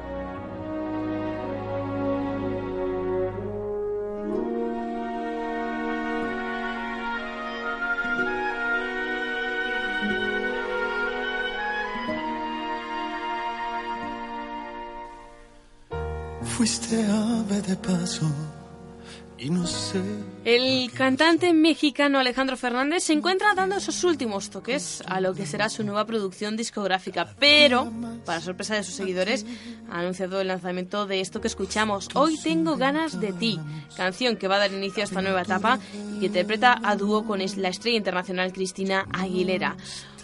[16.57, 18.25] Fuiste ave de paso
[19.37, 20.01] y no sé.
[20.45, 25.67] El cantante mexicano Alejandro Fernández se encuentra dando esos últimos toques a lo que será
[25.67, 27.91] su nueva producción discográfica, pero,
[28.23, 29.45] para sorpresa de sus seguidores,
[29.89, 33.59] ha anunciado el lanzamiento de esto que escuchamos, Hoy tengo ganas de ti,
[33.97, 35.79] canción que va a dar inicio a esta nueva etapa
[36.15, 39.75] y que interpreta a dúo con la estrella internacional Cristina Aguilera.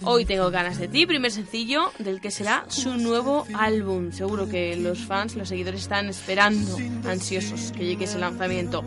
[0.03, 4.11] Hoy tengo ganas de ti, primer sencillo del que será su nuevo álbum.
[4.11, 6.75] Seguro que los fans, los seguidores están esperando,
[7.07, 8.83] ansiosos que llegue ese lanzamiento.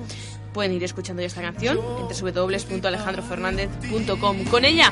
[0.52, 4.44] Pueden ir escuchando ya esta canción en www.alejandrofernández.com.
[4.46, 4.90] Con ella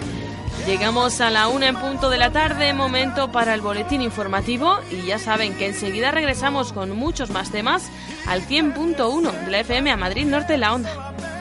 [0.64, 5.02] llegamos a la una en punto de la tarde, momento para el boletín informativo y
[5.06, 7.90] ya saben que enseguida regresamos con muchos más temas
[8.28, 11.31] al 100.1 de la FM a Madrid Norte la Onda.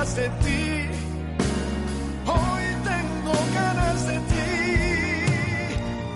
[0.00, 0.86] De ti.
[2.26, 4.48] Hoy tengo ganas de ti.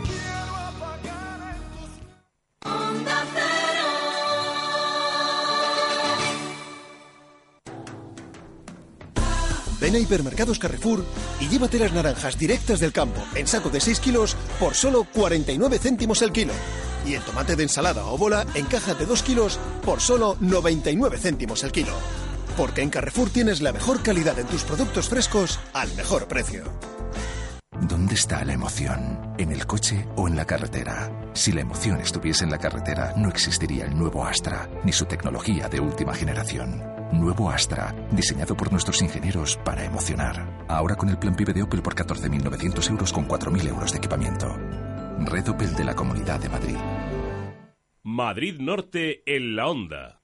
[0.05, 1.91] Quiero apagar en tus...
[2.65, 3.89] Onda cero.
[9.81, 11.05] Ven a Hipermercados Carrefour
[11.41, 15.79] y llévate las naranjas directas del campo en saco de 6 kilos por solo 49
[15.79, 16.55] céntimos el kilo.
[17.05, 21.19] Y el tomate de ensalada o bola en caja de 2 kilos por solo 99
[21.19, 21.93] céntimos el kilo.
[22.57, 26.65] Porque en Carrefour tienes la mejor calidad en tus productos frescos al mejor precio.
[27.81, 29.35] ¿Dónde está la emoción?
[29.37, 31.11] ¿En el coche o en la carretera?
[31.35, 35.69] Si la emoción estuviese en la carretera, no existiría el nuevo Astra, ni su tecnología
[35.69, 36.83] de última generación.
[37.13, 40.65] Nuevo Astra, diseñado por nuestros ingenieros para emocionar.
[40.69, 44.57] Ahora con el plan PIB de Opel por 14.900 euros con 4.000 euros de equipamiento.
[45.19, 46.77] Red Opel de la Comunidad de Madrid.
[48.03, 50.24] Madrid Norte en la onda.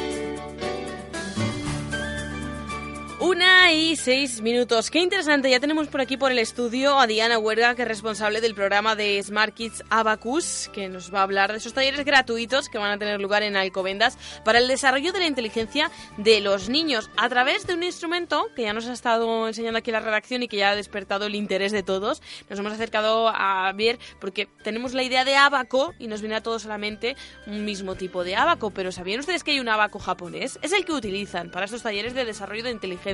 [3.21, 4.89] Una y seis minutos.
[4.89, 5.47] Qué interesante.
[5.47, 8.95] Ya tenemos por aquí por el estudio a Diana Huerga, que es responsable del programa
[8.95, 12.89] de Smart Kids Abacus, que nos va a hablar de esos talleres gratuitos que van
[12.89, 17.29] a tener lugar en Alcobendas para el desarrollo de la inteligencia de los niños a
[17.29, 20.57] través de un instrumento que ya nos ha estado enseñando aquí la redacción y que
[20.57, 22.23] ya ha despertado el interés de todos.
[22.49, 26.41] Nos hemos acercado a ver porque tenemos la idea de abaco y nos viene a
[26.41, 30.57] todos solamente un mismo tipo de abaco, pero ¿sabían ustedes que hay un abaco japonés?
[30.63, 33.10] Es el que utilizan para estos talleres de desarrollo de inteligencia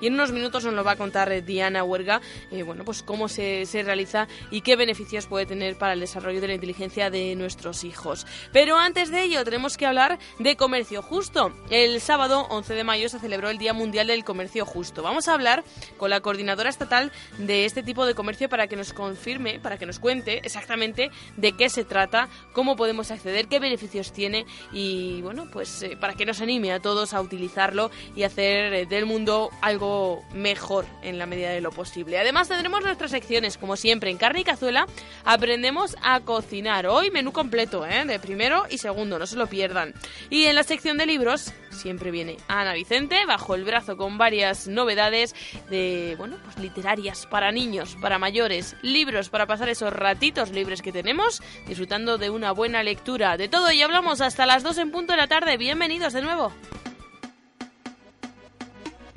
[0.00, 3.02] y en unos minutos nos lo va a contar eh, Diana Huerga, eh, bueno, pues
[3.02, 7.10] cómo se, se realiza y qué beneficios puede tener para el desarrollo de la inteligencia
[7.10, 8.26] de nuestros hijos.
[8.52, 11.52] Pero antes de ello tenemos que hablar de comercio justo.
[11.70, 15.02] El sábado 11 de mayo se celebró el Día Mundial del Comercio Justo.
[15.02, 15.64] Vamos a hablar
[15.96, 19.86] con la coordinadora estatal de este tipo de comercio para que nos confirme, para que
[19.86, 25.48] nos cuente exactamente de qué se trata, cómo podemos acceder, qué beneficios tiene y bueno,
[25.52, 29.17] pues eh, para que nos anime a todos a utilizarlo y hacer del mundo
[29.60, 32.18] algo mejor en la medida de lo posible.
[32.18, 34.86] Además tendremos nuestras secciones, como siempre, en carne y cazuela
[35.24, 36.86] aprendemos a cocinar.
[36.86, 38.04] Hoy menú completo, ¿eh?
[38.04, 39.94] de primero y segundo, no se lo pierdan.
[40.30, 44.68] Y en la sección de libros siempre viene Ana Vicente bajo el brazo con varias
[44.68, 45.34] novedades
[45.68, 50.92] de, bueno, pues literarias para niños, para mayores, libros para pasar esos ratitos libres que
[50.92, 53.36] tenemos, disfrutando de una buena lectura.
[53.36, 55.56] De todo y hablamos hasta las 2 en punto de la tarde.
[55.56, 56.52] Bienvenidos de nuevo.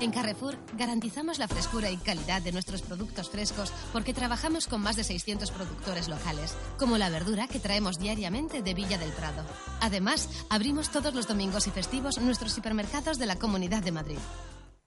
[0.00, 4.96] En Carrefour garantizamos la frescura y calidad de nuestros productos frescos porque trabajamos con más
[4.96, 9.42] de 600 productores locales, como la verdura que traemos diariamente de Villa del Prado.
[9.80, 14.18] Además, abrimos todos los domingos y festivos nuestros hipermercados de la Comunidad de Madrid.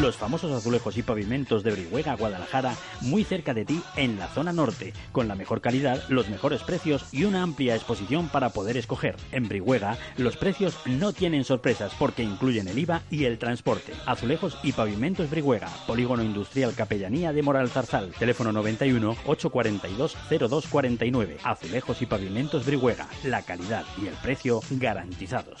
[0.00, 4.52] Los famosos azulejos y pavimentos de Brihuega, Guadalajara, muy cerca de ti en la zona
[4.52, 9.16] norte, con la mejor calidad, los mejores precios y una amplia exposición para poder escoger.
[9.30, 13.92] En Brihuega, los precios no tienen sorpresas porque incluyen el IVA y el transporte.
[14.06, 21.38] Azulejos y pavimentos Brihuega, Polígono Industrial Capellanía de Moral Zarzal, teléfono 91 842 0249.
[21.44, 25.60] Azulejos y pavimentos Brihuega, la calidad y el precio garantizados.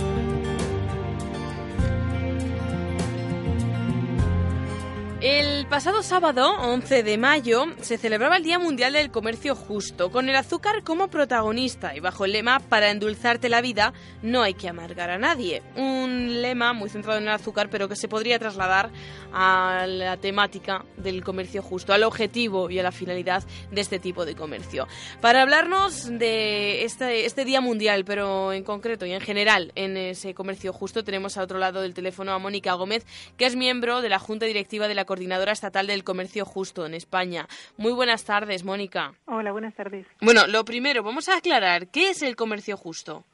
[5.21, 10.27] El pasado sábado, 11 de mayo, se celebraba el Día Mundial del Comercio Justo, con
[10.29, 13.93] el azúcar como protagonista y bajo el lema Para endulzarte la vida,
[14.23, 15.61] no hay que amargar a nadie.
[15.75, 18.89] Un lema muy centrado en el azúcar, pero que se podría trasladar
[19.31, 24.25] a la temática del comercio justo, al objetivo y a la finalidad de este tipo
[24.25, 24.87] de comercio.
[25.21, 30.33] Para hablarnos de este, este Día Mundial, pero en concreto y en general en ese
[30.33, 33.05] comercio justo, tenemos a otro lado del teléfono a Mónica Gómez,
[33.37, 36.93] que es miembro de la Junta Directiva de la Coordinadora Estatal del Comercio Justo en
[36.93, 37.45] España.
[37.75, 39.11] Muy buenas tardes, Mónica.
[39.25, 40.07] Hola, buenas tardes.
[40.21, 43.25] Bueno, lo primero, vamos a aclarar, ¿qué es el comercio justo?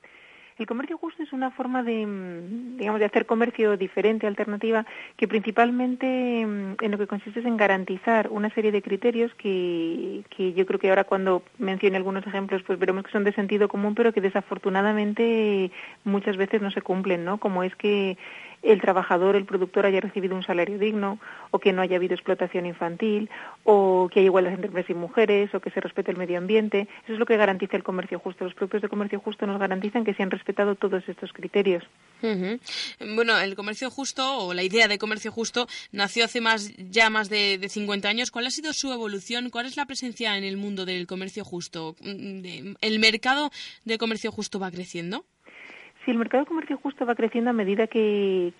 [0.57, 5.27] El comercio justo es una forma de, mm, digamos, de hacer comercio diferente, alternativa, que
[5.27, 6.07] principalmente
[6.47, 10.65] mm, en lo que consiste es en garantizar una serie de criterios que, que yo
[10.65, 14.13] creo que ahora cuando mencione algunos ejemplos, pues veremos que son de sentido común, pero
[14.13, 15.69] que desafortunadamente
[16.05, 17.37] muchas veces no se cumplen, ¿no?
[17.37, 18.17] Como es que
[18.63, 21.19] el trabajador, el productor haya recibido un salario digno,
[21.51, 23.29] o que no haya habido explotación infantil,
[23.63, 26.87] o que haya igualdad entre hombres y mujeres, o que se respete el medio ambiente.
[27.03, 28.43] Eso es lo que garantiza el comercio justo.
[28.43, 31.83] Los productos de comercio justo nos garantizan que se han respetado todos estos criterios.
[32.21, 37.29] Bueno, el comercio justo o la idea de comercio justo nació hace más ya más
[37.29, 38.31] de, de 50 años.
[38.31, 39.49] ¿Cuál ha sido su evolución?
[39.49, 41.95] ¿Cuál es la presencia en el mundo del comercio justo?
[42.01, 43.51] Mm, ¿El mercado
[43.85, 45.25] de comercio justo va creciendo?
[46.07, 48.53] Sí, el mercado de comercio justo va creciendo a medida que,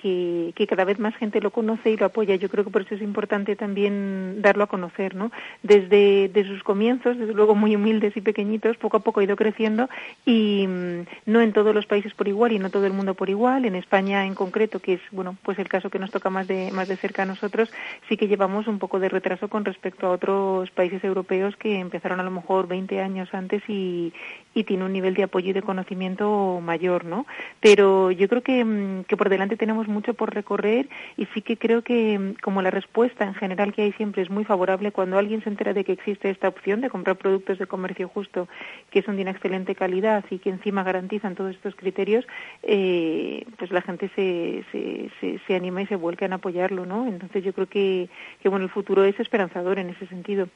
[0.68, 2.36] cada vez más gente lo conoce y lo apoya.
[2.36, 5.32] Yo creo que por eso es importante también darlo a conocer, ¿no?
[5.64, 9.38] Desde, desde sus comienzos, desde luego muy humildes y pequeñitos, poco a poco ha ido
[9.38, 9.90] creciendo
[10.26, 13.30] y mm, no en todos los países por igual y no todo el mundo por
[13.30, 13.64] igual.
[13.64, 16.70] En España en concreto, que es, bueno, pues el caso que nos toca más de,
[16.74, 17.72] más de cerca a nosotros,
[18.10, 22.20] sí que llevamos un poco de retraso con respecto a otros países europeos que empezaron
[22.20, 24.12] a lo mejor 20 años antes y,
[24.58, 27.26] y tiene un nivel de apoyo y de conocimiento mayor, ¿no?
[27.62, 31.58] Pero yo creo que, mm, que por delante tenemos mucho por recorrer y sí que
[31.58, 35.18] creo que mm, como la respuesta en general que hay siempre es muy favorable cuando
[35.18, 38.48] alguien se entera de que existe esta opción de comprar productos de comercio justo
[38.90, 42.26] que son de una excelente calidad y que encima garantizan todos estos criterios,
[42.64, 47.08] eh, pues la gente se, se, se, se anima y se vuelca en apoyarlo, ¿no?
[47.08, 48.10] Entonces yo creo que,
[48.42, 50.48] que bueno, el futuro es esperanzador en ese sentido.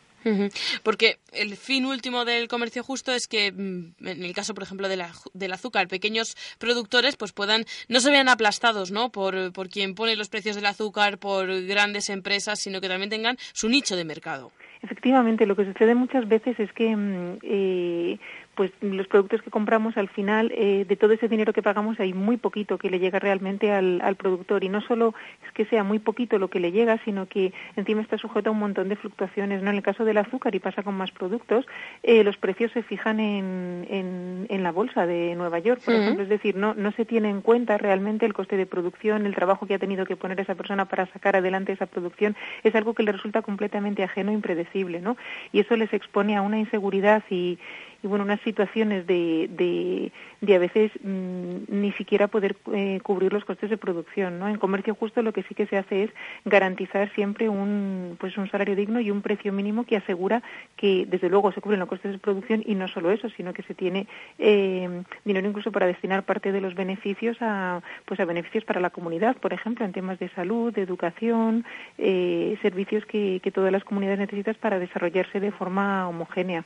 [0.84, 4.88] Porque el fin último del comercio justo es que, mm, en el caso, por ejemplo,
[4.88, 9.10] del azúcar, pequeños productores pues puedan no se vean aplastados, ¿no?
[9.10, 13.38] Por, por quien pone los precios del azúcar, por grandes empresas, sino que también tengan
[13.54, 14.52] su nicho de mercado.
[14.84, 18.20] Efectivamente, lo que sucede muchas veces es que mm, eh,
[18.56, 22.14] pues los productos que compramos al final eh, de todo ese dinero que pagamos hay
[22.14, 25.14] muy poquito que le llega realmente al, al productor y no solo
[25.46, 28.54] es que sea muy poquito lo que le llega, sino que encima está sujeto a
[28.54, 29.64] un montón de fluctuaciones.
[29.64, 29.70] ¿no?
[29.70, 31.66] En el caso del azúcar y pasa con más productos,
[32.04, 36.24] eh, los precios se fijan en, en, en la bolsa de Nueva York, por ejemplo,
[36.24, 39.66] es decir, no, no se tiene en cuenta realmente el coste de producción, el trabajo
[39.66, 43.04] que ha tenido que poner esa persona para sacar adelante esa producción, es algo que
[43.04, 45.18] le resulta completamente ajeno e impredecible, ¿no?
[45.52, 47.58] Y eso les expone a una inseguridad y,
[48.04, 53.46] y bueno, unas situaciones de, de, a veces mm, ni siquiera poder eh, cubrir los
[53.46, 54.48] costes de producción, ¿no?
[54.48, 56.12] En comercio justo lo que sí que se hace es
[56.46, 60.42] garantizar siempre un pues un salario digno y un precio mínimo que asegura
[60.76, 63.64] que desde luego se cubren los costes de producción y no solo eso, sino que
[63.64, 64.08] se tiene
[64.40, 68.90] eh, dinero incluso para destinar parte de los beneficios a pues a beneficios para la
[68.90, 71.66] comunidad, por ejemplo, en temas de salud, de educación,
[71.98, 76.66] eh, servicios que, que todas las comunidades necesitan para desarrollarse de forma homogénea.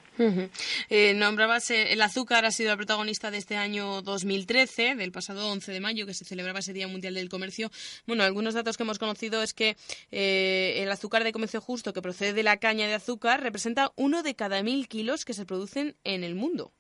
[1.26, 5.72] Nombrabas eh, el azúcar ha sido el protagonista de este año 2013, del pasado 11
[5.72, 7.70] de mayo, que se celebraba ese Día Mundial del Comercio.
[8.06, 9.76] Bueno, algunos datos que hemos conocido es que
[10.12, 14.22] eh, el azúcar de comercio justo, que procede de la caña de azúcar, representa uno
[14.22, 16.72] de cada mil kilos que se producen en el mundo.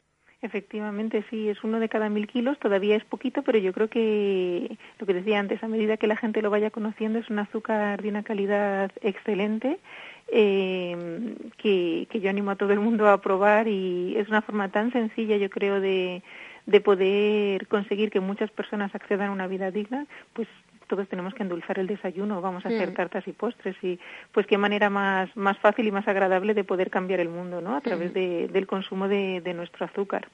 [0.43, 4.77] Efectivamente, sí, es uno de cada mil kilos, todavía es poquito, pero yo creo que
[4.99, 8.03] lo que decía antes, a medida que la gente lo vaya conociendo, es un azúcar
[8.03, 9.79] de una calidad excelente
[10.27, 14.91] eh, que, yo animo a todo el mundo a probar y es una forma tan
[14.91, 16.23] sencilla, yo creo, de,
[16.65, 20.47] de poder conseguir que muchas personas accedan a una vida digna, pues
[20.87, 22.93] todos tenemos que endulzar el desayuno, vamos a hacer Mm.
[22.93, 23.99] tartas y postres y
[24.31, 27.75] pues qué manera más, más fácil y más agradable de poder cambiar el mundo, ¿no?
[27.75, 30.27] A través de, del consumo de, de nuestro azúcar.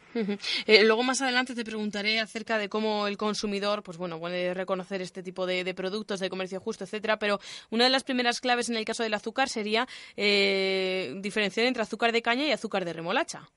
[0.65, 5.01] Eh, luego más adelante te preguntaré acerca de cómo el consumidor, pues bueno, puede reconocer
[5.01, 7.17] este tipo de, de productos de comercio justo, etcétera.
[7.17, 7.39] Pero
[7.69, 9.87] una de las primeras claves en el caso del azúcar sería
[10.17, 13.47] eh, diferenciar entre azúcar de caña y azúcar de remolacha.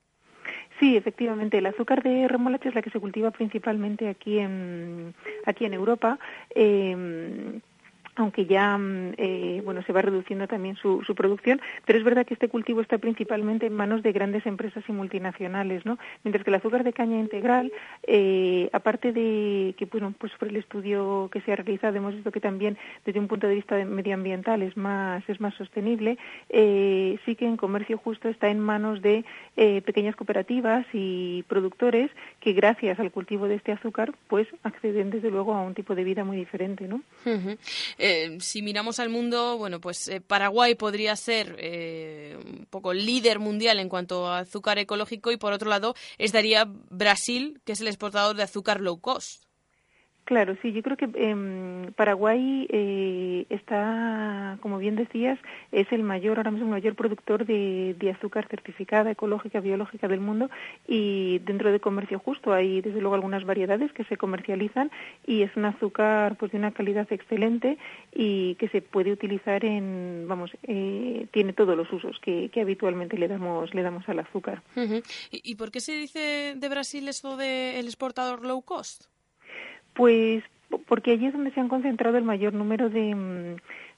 [0.79, 1.57] Sí, efectivamente.
[1.57, 5.13] El azúcar de remolacha es la que se cultiva principalmente aquí en
[5.45, 6.19] aquí en Europa.
[6.53, 7.59] eh,
[8.15, 12.25] aunque ya mm, eh, bueno se va reduciendo también su, su producción, pero es verdad
[12.25, 15.97] que este cultivo está principalmente en manos de grandes empresas y multinacionales, ¿no?
[16.23, 17.71] Mientras que el azúcar de caña integral,
[18.03, 22.31] eh, aparte de que bueno pues por el estudio que se ha realizado hemos visto
[22.31, 26.17] que también desde un punto de vista medioambiental es más es más sostenible,
[26.49, 29.25] eh, sí que en comercio justo está en manos de
[29.57, 35.31] eh, pequeñas cooperativas y productores que gracias al cultivo de este azúcar pues acceden desde
[35.31, 37.01] luego a un tipo de vida muy diferente, ¿no?
[38.07, 43.39] Eh, si miramos al mundo, bueno, pues eh, Paraguay podría ser eh, un poco líder
[43.39, 47.87] mundial en cuanto a azúcar ecológico y por otro lado estaría Brasil, que es el
[47.87, 49.45] exportador de azúcar low cost.
[50.25, 55.37] Claro, sí, yo creo que em, Paraguay eh, está, como bien decías,
[55.71, 60.21] es el mayor, ahora mismo el mayor productor de, de azúcar certificada, ecológica, biológica del
[60.21, 60.49] mundo
[60.87, 64.89] y dentro de comercio justo hay desde luego algunas variedades que se comercializan
[65.27, 67.77] y es un azúcar pues de una calidad excelente
[68.11, 73.15] y que se puede utilizar en, vamos, eh, tiene todos los usos que, que habitualmente
[73.17, 74.63] le damos, le damos al azúcar.
[75.31, 79.05] ¿Y, por qué se dice de Brasil eso de el exportador low cost?
[79.95, 83.55] Pues po- porque allí es donde se han concentrado el mayor número de, mm,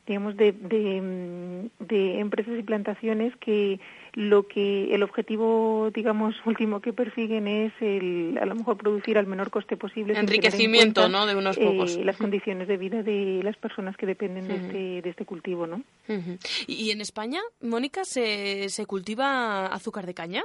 [0.08, 3.80] digamos, de, de, mm, de empresas y plantaciones que
[4.14, 9.28] lo que el objetivo, digamos, último que persiguen es el, a lo mejor producir al
[9.28, 10.14] menor coste posible.
[10.14, 11.26] en Enriquecimiento, cuenta, ¿no?
[11.26, 11.98] De unos eh, pocos.
[11.98, 15.82] las condiciones de vida de las personas que dependen de, este, de este cultivo, ¿no?
[16.08, 16.38] Ujú.
[16.68, 20.44] ¿Y, y en España, Mónica, se, se cultiva azúcar de caña?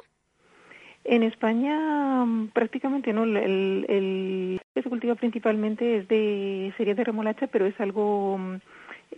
[1.05, 3.25] En España mm, prácticamente no.
[3.25, 8.57] El, que se cultiva principalmente es de sería de remolacha, pero es algo, mm,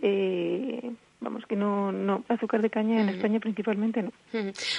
[0.01, 3.09] eh, vamos que no, no azúcar de caña en.
[3.09, 4.11] España principalmente no.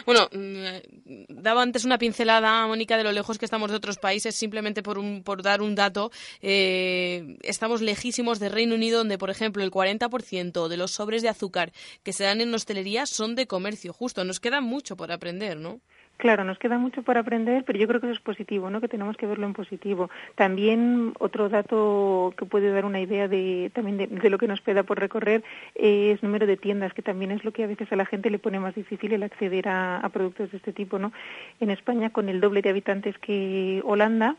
[0.05, 4.35] Bueno, mm, daba antes una pincelada, Mónica, de lo lejos que estamos de otros países,
[4.35, 6.11] simplemente por, un, por dar un dato.
[6.43, 11.29] eh, estamos lejísimos de Reino Unido, donde, por ejemplo, el 40% de los sobres de
[11.29, 14.25] azúcar que se dan en hostelería son de comercio justo.
[14.25, 15.81] Nos queda mucho por aprender, ¿no?
[16.17, 18.81] Claro, nos queda mucho por aprender, pero yo creo que eso es positivo, ¿no?
[18.81, 20.09] Que tenemos que verlo en positivo.
[20.35, 24.83] También otro dato que puede dar una idea de también de, lo que nos queda
[24.83, 25.45] por recorrer
[25.75, 28.39] es número de tiendas, que también es lo que a veces a la gente le
[28.39, 31.13] pone más difícil el acceder a, a productos de este tipo, ¿no?
[31.61, 34.37] En España, con el doble de habitantes que Holanda,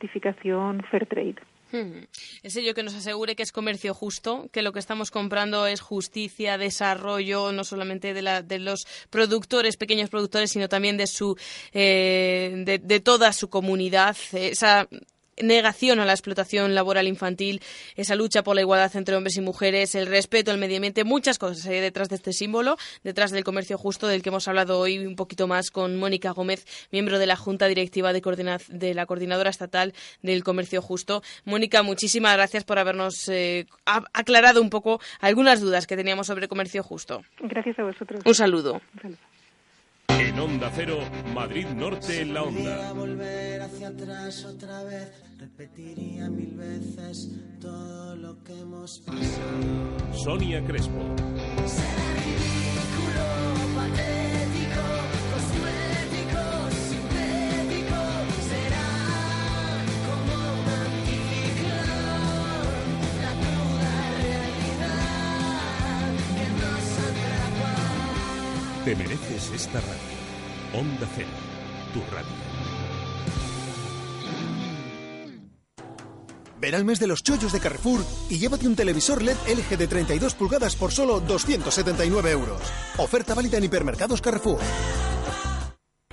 [0.89, 1.35] Fairtrade.
[1.71, 2.05] Hmm.
[2.41, 5.81] El sello que nos asegure que es comercio justo, que lo que estamos comprando es
[5.81, 11.37] justicia, desarrollo, no solamente de, la, de los productores, pequeños productores, sino también de su,
[11.71, 14.17] eh, de, de toda su comunidad.
[14.33, 14.87] Esa
[15.41, 17.61] negación a la explotación laboral infantil,
[17.95, 21.37] esa lucha por la igualdad entre hombres y mujeres, el respeto al medio ambiente, muchas
[21.37, 24.97] cosas hay detrás de este símbolo, detrás del comercio justo del que hemos hablado hoy
[24.99, 28.21] un poquito más con Mónica Gómez, miembro de la Junta Directiva de,
[28.69, 31.23] de la Coordinadora Estatal del Comercio Justo.
[31.45, 36.49] Mónica, muchísimas gracias por habernos eh, aclarado un poco algunas dudas que teníamos sobre el
[36.49, 37.23] comercio justo.
[37.39, 38.21] Gracias a vosotros.
[38.25, 38.81] Un saludo.
[40.07, 40.99] En Onda Cero,
[41.33, 42.93] Madrid Norte en la Onda.
[42.93, 47.29] volver hacia atrás otra vez, repetiría mil veces
[47.61, 50.13] todo lo que hemos pasado.
[50.25, 50.99] Sonia Crespo.
[51.65, 53.25] Será ridículo,
[53.77, 54.83] patético,
[55.31, 56.43] cosmético,
[56.89, 58.01] sintético.
[58.51, 58.89] Será
[60.07, 61.87] como un anticiclón,
[63.23, 64.99] la cruda realidad
[66.35, 67.71] que nos atrapa.
[68.83, 70.17] Te mereces esta radio.
[70.73, 71.37] Onda Cero,
[71.93, 72.48] tu radio.
[76.59, 79.87] Ven al mes de los chollos de Carrefour y llévate un televisor LED LG de
[79.87, 82.61] 32 pulgadas por solo 279 euros.
[82.97, 84.59] Oferta válida en hipermercados Carrefour.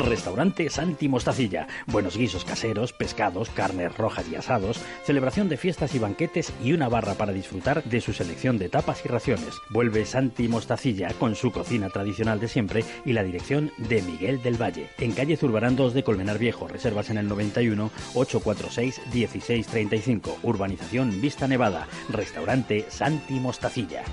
[0.00, 1.66] Restaurante Santi Mostacilla.
[1.86, 6.88] Buenos guisos caseros, pescados, carnes rojas y asados, celebración de fiestas y banquetes y una
[6.88, 9.54] barra para disfrutar de su selección de tapas y raciones.
[9.70, 14.60] Vuelve Santi Mostacilla con su cocina tradicional de siempre y la dirección de Miguel del
[14.60, 14.88] Valle.
[14.98, 16.68] En calle Zurbarán 2 de Colmenar Viejo.
[16.68, 20.38] Reservas en el 91 846 1635.
[20.42, 21.86] Urbanización Vista Nevada.
[22.08, 24.04] Restaurante Santi Mostacilla.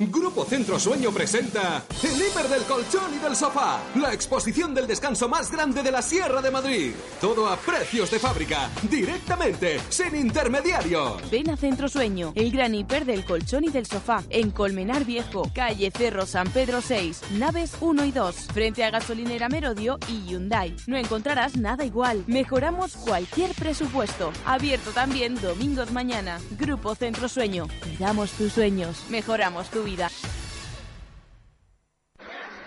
[0.00, 5.28] Grupo Centro Sueño presenta el hiper del colchón y del sofá, la exposición del descanso
[5.28, 6.92] más grande de la Sierra de Madrid.
[7.20, 11.28] Todo a precios de fábrica, directamente, sin intermediarios.
[11.32, 15.50] Ven a Centro Sueño, el gran hiper del colchón y del sofá, en Colmenar Viejo,
[15.52, 20.76] calle Cerro San Pedro 6, naves 1 y 2, frente a Gasolinera Merodio y Hyundai.
[20.86, 22.22] No encontrarás nada igual.
[22.28, 24.32] Mejoramos cualquier presupuesto.
[24.46, 26.38] Abierto también domingos mañana.
[26.56, 27.66] Grupo Centro Sueño.
[27.82, 29.04] Cuidamos tus sueños.
[29.10, 29.87] Mejoramos tu.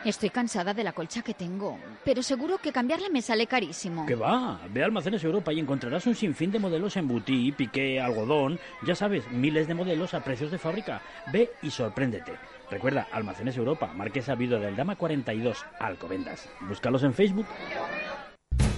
[0.04, 4.08] Estoy cansada de la colcha que tengo, pero seguro que cambiarla me sale carísimo.
[4.08, 8.02] Que va, ve a Almacenes Europa y encontrarás un sinfín de modelos en butí, piqué,
[8.02, 11.04] algodón, ya sabes, miles de modelos a precios de fábrica.
[11.32, 12.34] Ve y sorpréndete.
[12.72, 16.50] Recuerda, Almacenes Europa, Marquesa Vido del Dama 42, Alcobendas.
[16.62, 17.46] Búscalos en Facebook.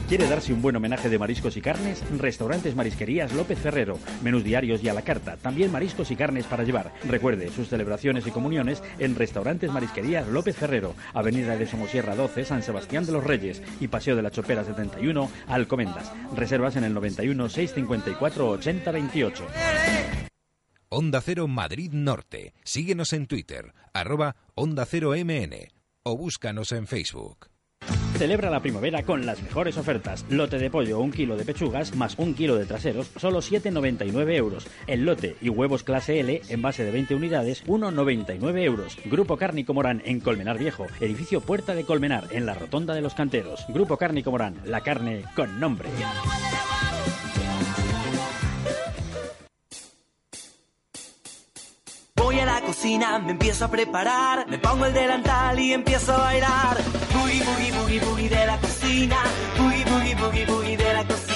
[0.09, 2.03] ¿Quiere darse un buen homenaje de mariscos y carnes?
[2.19, 3.97] Restaurantes Marisquerías López Ferrero.
[4.21, 5.37] Menús diarios y a la carta.
[5.37, 6.93] También mariscos y carnes para llevar.
[7.07, 10.93] Recuerde sus celebraciones y comuniones en Restaurantes Marisquerías López Ferrero.
[11.13, 13.61] Avenida de Somosierra 12, San Sebastián de los Reyes.
[13.79, 16.11] Y Paseo de la Chopera 71, Alcomendas.
[16.35, 19.47] Reservas en el 91 654 80 28.
[20.89, 22.53] Onda Cero Madrid Norte.
[22.63, 25.71] Síguenos en Twitter, arroba Onda Cero MN
[26.03, 27.52] o búscanos en Facebook.
[28.17, 30.25] Celebra la primavera con las mejores ofertas.
[30.29, 34.67] Lote de pollo, un kilo de pechugas más un kilo de traseros, solo 7,99 euros.
[34.87, 38.97] El lote y huevos clase L, en base de 20 unidades, 1,99 euros.
[39.05, 43.15] Grupo Cárnico Morán en Colmenar Viejo, edificio Puerta de Colmenar, en la Rotonda de los
[43.15, 43.65] Canteros.
[43.69, 45.89] Grupo Cárnico Morán, la carne con nombre.
[52.33, 56.17] Voy a la cocina, me empiezo a preparar, me pongo el delantal y empiezo a
[56.17, 56.77] bailar.
[57.13, 59.17] Boogie, boogie, boogie, boogie de la cocina,
[59.55, 61.32] boogie, boogie, boogie, boogie de la cocina.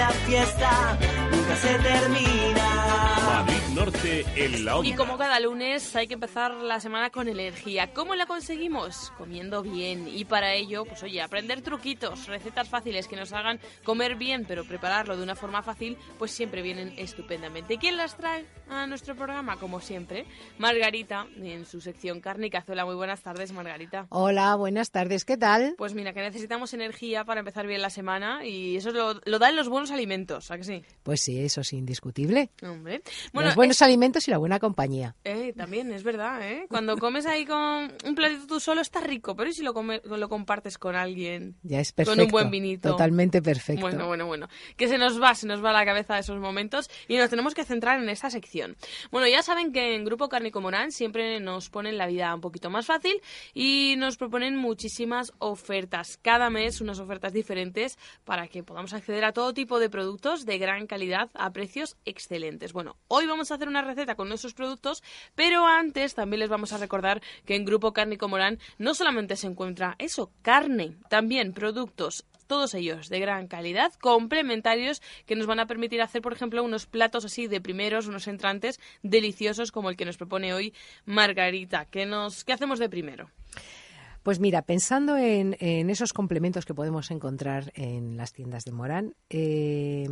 [0.00, 0.98] La fiesta
[1.30, 3.16] nunca se termina.
[3.26, 4.88] Madrid Norte en la Onda.
[4.88, 7.92] Y como cada lunes hay que empezar la semana con energía.
[7.92, 9.12] ¿Cómo la conseguimos?
[9.18, 10.08] Comiendo bien.
[10.08, 14.64] Y para ello, pues oye, aprender truquitos, recetas fáciles que nos hagan comer bien, pero
[14.64, 17.76] prepararlo de una forma fácil, pues siempre vienen estupendamente.
[17.76, 19.58] ¿Quién las trae a nuestro programa?
[19.58, 20.24] Como siempre,
[20.56, 22.86] Margarita, en su sección Carne y Cazuela.
[22.86, 24.06] Muy buenas tardes, Margarita.
[24.08, 25.74] Hola, buenas tardes, ¿qué tal?
[25.76, 29.56] Pues mira, que necesitamos energía para empezar bien la semana y eso lo, lo dan
[29.56, 30.82] los buenos alimentos, ¿a que sí?
[31.02, 32.50] Pues sí, eso es indiscutible.
[32.62, 33.02] Hombre.
[33.32, 35.14] Los buenos alimentos y la buena compañía.
[35.24, 36.66] Eh, también, es verdad, ¿eh?
[36.68, 40.00] Cuando comes ahí con un platito tú solo está rico, pero ¿y si lo, come-
[40.04, 41.56] lo compartes con alguien?
[41.62, 42.16] Ya es perfecto.
[42.18, 42.90] Con un buen vinito.
[42.90, 43.80] Totalmente perfecto.
[43.82, 44.48] Bueno, bueno, bueno.
[44.76, 47.64] Que se nos va, se nos va la cabeza esos momentos y nos tenemos que
[47.64, 48.76] centrar en esta sección.
[49.10, 52.70] Bueno, ya saben que en Grupo Cárnico Morán siempre nos ponen la vida un poquito
[52.70, 53.20] más fácil
[53.54, 56.18] y nos proponen muchísimas ofertas.
[56.22, 60.58] Cada mes unas ofertas diferentes para que podamos acceder a todo tipo de productos de
[60.58, 62.72] gran calidad a precios excelentes.
[62.72, 65.02] Bueno, hoy vamos a hacer una receta con nuestros productos,
[65.34, 69.46] pero antes también les vamos a recordar que en Grupo Cárnico Morán no solamente se
[69.46, 75.68] encuentra eso, carne, también productos todos ellos de gran calidad, complementarios que nos van a
[75.68, 80.04] permitir hacer, por ejemplo, unos platos así de primeros, unos entrantes deliciosos como el que
[80.04, 81.84] nos propone hoy Margarita.
[81.84, 83.30] ¿Qué, nos, qué hacemos de primero?
[84.22, 89.14] Pues mira, pensando en, en esos complementos que podemos encontrar en las tiendas de Morán,
[89.30, 90.08] eh,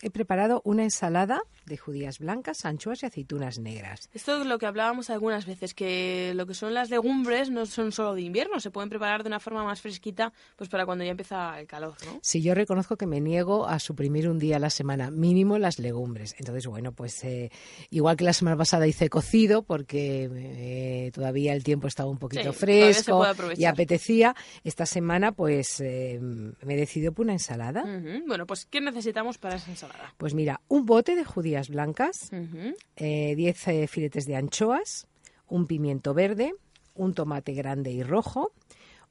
[0.00, 4.08] he preparado una ensalada de judías blancas, anchoas y aceitunas negras.
[4.14, 7.92] Esto es lo que hablábamos algunas veces, que lo que son las legumbres no son
[7.92, 11.10] solo de invierno, se pueden preparar de una forma más fresquita pues para cuando ya
[11.10, 12.18] empieza el calor, ¿no?
[12.22, 15.78] Si yo reconozco que me niego a suprimir un día a la semana, mínimo las
[15.78, 16.34] legumbres.
[16.38, 17.50] Entonces, bueno, pues eh,
[17.90, 22.52] igual que la semana pasada hice cocido porque eh, todavía el tiempo estaba un poquito
[22.52, 23.24] Sí, fresco
[23.56, 24.34] y apetecía.
[24.64, 27.82] Esta semana, pues eh, me he decidido por una ensalada.
[27.82, 28.26] Ujú.
[28.26, 29.81] Bueno, pues ¿qué necesitamos para esa ensalada?
[30.16, 32.74] Pues mira, un bote de judías blancas, Ujú.
[32.96, 35.06] eh, 10 eh, filetes de anchoas,
[35.48, 36.54] un pimiento verde,
[36.94, 38.52] un tomate grande y rojo,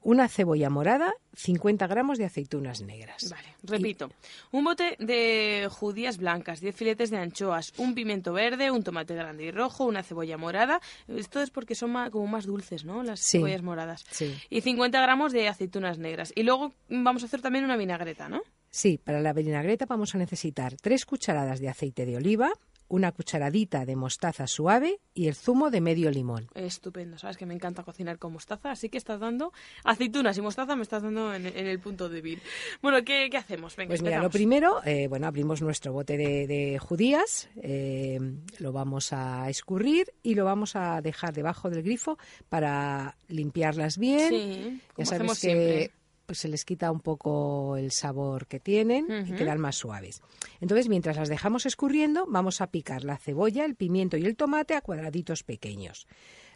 [0.04, 3.30] una cebolla morada, 50 gramos de aceitunas negras.
[3.30, 4.10] Vale, repito.
[4.50, 9.44] Un bote de judías blancas, 10 filetes de anchoas, un pimiento verde, un tomate grande
[9.44, 10.80] y rojo, una cebolla morada.
[11.06, 13.04] Esto es porque son como más dulces, ¿no?
[13.04, 13.38] Las Sí.
[13.38, 14.04] cebollas moradas.
[14.10, 14.34] Sí.
[14.50, 16.32] Y 50 gramos de aceitunas negras.
[16.34, 18.42] Y luego vamos a hacer también una vinagreta, ¿no?
[18.72, 22.50] Sí, para la vinagreta vamos a necesitar 3 cucharadas de aceite de oliva,
[22.88, 26.48] una cucharadita de mostaza suave y el zumo de medio limón.
[26.54, 29.52] Estupendo, sabes que me encanta cocinar con mostaza, así que estás dando
[29.84, 32.40] aceitunas y mostaza, me estás dando en, en el punto débil.
[32.80, 33.76] Bueno, ¿qué, qué hacemos?
[33.76, 38.18] Venga, Pues mira, lo primero, eh, bueno, abrimos nuestro bote de, de judías, eh,
[38.58, 42.18] lo vamos a escurrir y lo vamos a dejar debajo del grifo
[42.48, 44.30] para limpiarlas bien.
[44.30, 45.90] Sí, ya sabes hacemos que siempre.
[46.26, 50.22] Pues, se les quita un poco el sabor que tienen y quedan más suaves.
[50.60, 54.74] Entonces, mientras las dejamos escurriendo, vamos a picar la cebolla, el pimiento y el tomate
[54.74, 56.06] a cuadraditos pequeños.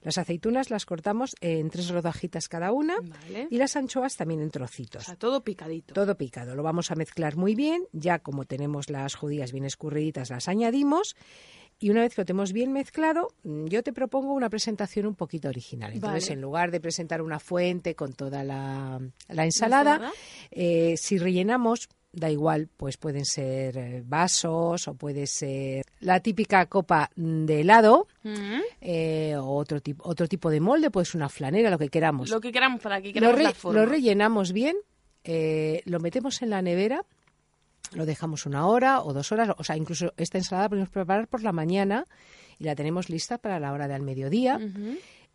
[0.02, 3.48] Las aceitunas las cortamos en tres rodajitas cada una Vale.
[3.50, 5.02] y las anchoas también en trocitos.
[5.02, 5.94] O sea, todo picadito.
[5.94, 6.54] Todo picado.
[6.54, 7.82] Lo vamos a mezclar muy bien.
[7.92, 11.16] Ya como tenemos las judías bien escurriditas, las añadimos.
[11.78, 15.14] Y una vez que lo tenemos bien mezclado, mm, yo te propongo una presentación un
[15.14, 15.92] poquito original.
[15.92, 16.32] Entonces, Vale.
[16.34, 18.98] en lugar de presentar una fuente con toda la,
[19.28, 20.10] la ensalada,
[20.50, 26.64] eh, si rellenamos, da igual, pues pueden ser eh, vasos o puede ser la típica
[26.64, 28.62] copa mm, de helado Ujú.
[28.80, 32.30] eh, o otro, tipo otro tipo de molde, pues una flanera, lo que queramos.
[32.30, 33.80] Lo que queramos para que Lo, queramos re- la forma.
[33.80, 34.76] lo rellenamos bien,
[35.24, 37.04] eh, lo metemos en la nevera,
[37.92, 41.42] lo dejamos una hora o dos horas, o sea, incluso esta ensalada podemos preparar por
[41.42, 42.06] la mañana
[42.58, 44.58] y la tenemos lista para la hora del mediodía.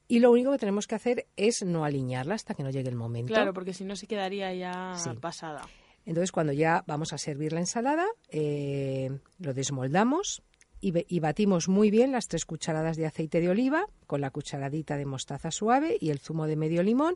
[0.08, 2.96] Y lo único que tenemos que hacer es no aliñarla hasta que no llegue el
[2.96, 3.34] momento.
[3.34, 5.10] Claro, porque si no se quedaría ya Sí.
[5.22, 5.62] pasada.
[6.06, 10.42] Entonces, cuando ya vamos a servir la ensalada, eh, lo desmoldamos
[10.82, 14.98] y, y batimos muy bien las tres cucharadas de aceite de oliva con la cucharadita
[14.98, 17.16] de mostaza suave y el zumo de medio limón.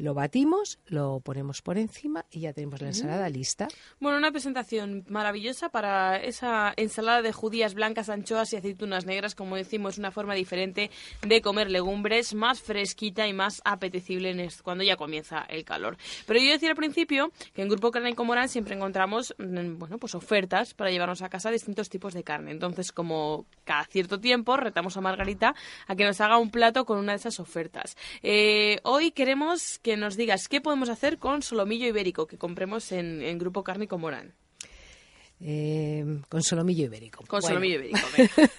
[0.00, 3.68] Lo batimos, lo ponemos por encima y ya tenemos la ensalada lista.
[4.00, 9.34] Bueno, una presentación maravillosa para esa ensalada de judías blancas, anchoas y aceitunas negras.
[9.34, 10.90] Como decimos, una forma diferente
[11.20, 15.98] de comer legumbres, más fresquita y más apetecible en cuando ya comienza el calor.
[16.26, 19.98] Pero yo decía al principio que en Grupo Carne y Comorán siempre encontramos mm, bueno,
[19.98, 22.52] pues ofertas para llevarnos a casa distintos tipos de carne.
[22.52, 25.54] Entonces, como cada cierto tiempo, retamos a Margarita
[25.86, 27.98] a que nos haga un plato con una de esas ofertas.
[28.22, 33.22] Eh, hoy queremos que nos digas qué podemos hacer con solomillo ibérico que compremos en,
[33.22, 34.34] en Grupo Carne y Comorán.
[35.42, 37.24] Eh, con solomillo ibérico.
[37.26, 37.48] Con Bueno.
[37.48, 38.50] solomillo ibérico, venga.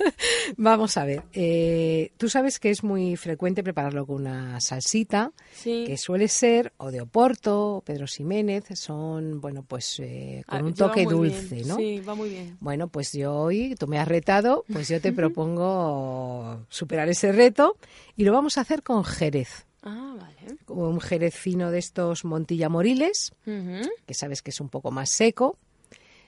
[0.58, 1.22] Vamos a ver.
[1.32, 5.84] eh, Tú sabes que es muy frecuente prepararlo con una salsita, Sí.
[5.86, 8.64] que suele ser o de Oporto o Pedro Ximénez.
[8.74, 11.68] Son, bueno, pues eh, con Ah, un toque dulce, bien.
[11.68, 11.76] ¿no?
[11.76, 12.58] Sí, va muy bien.
[12.60, 17.78] Bueno, pues yo hoy, tú me has retado, pues yo te propongo superar ese reto
[18.18, 19.68] y lo vamos a hacer con Jerez.
[19.84, 20.58] Ah, vale.
[20.68, 25.58] Un Jerez fino de estos Montilla Moriles, que sabes que es un poco más seco.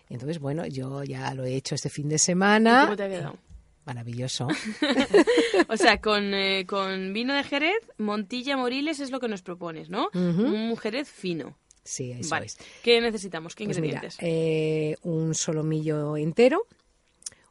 [0.10, 2.84] Entonces, bueno, yo ya lo he hecho este fin de semana.
[2.86, 3.38] ¿Cómo te ha quedado?
[3.86, 4.48] Maravilloso.
[5.70, 9.90] o sea, con, eh, con vino de Jerez, Montilla Moriles es lo que nos propones,
[9.90, 10.10] ¿no?
[10.14, 11.58] Un Jerez fino.
[11.84, 12.46] Sí, eso vale.
[12.46, 12.58] es.
[12.82, 13.56] ¿Qué necesitamos?
[13.56, 14.18] ¿Qué Pues mira, ingredientes?
[14.22, 16.66] eh, un solomillo entero,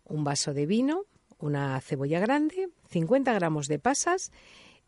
[0.05, 1.05] un vaso de vino,
[1.39, 4.33] una cebolla grande, 50 gramos de pasas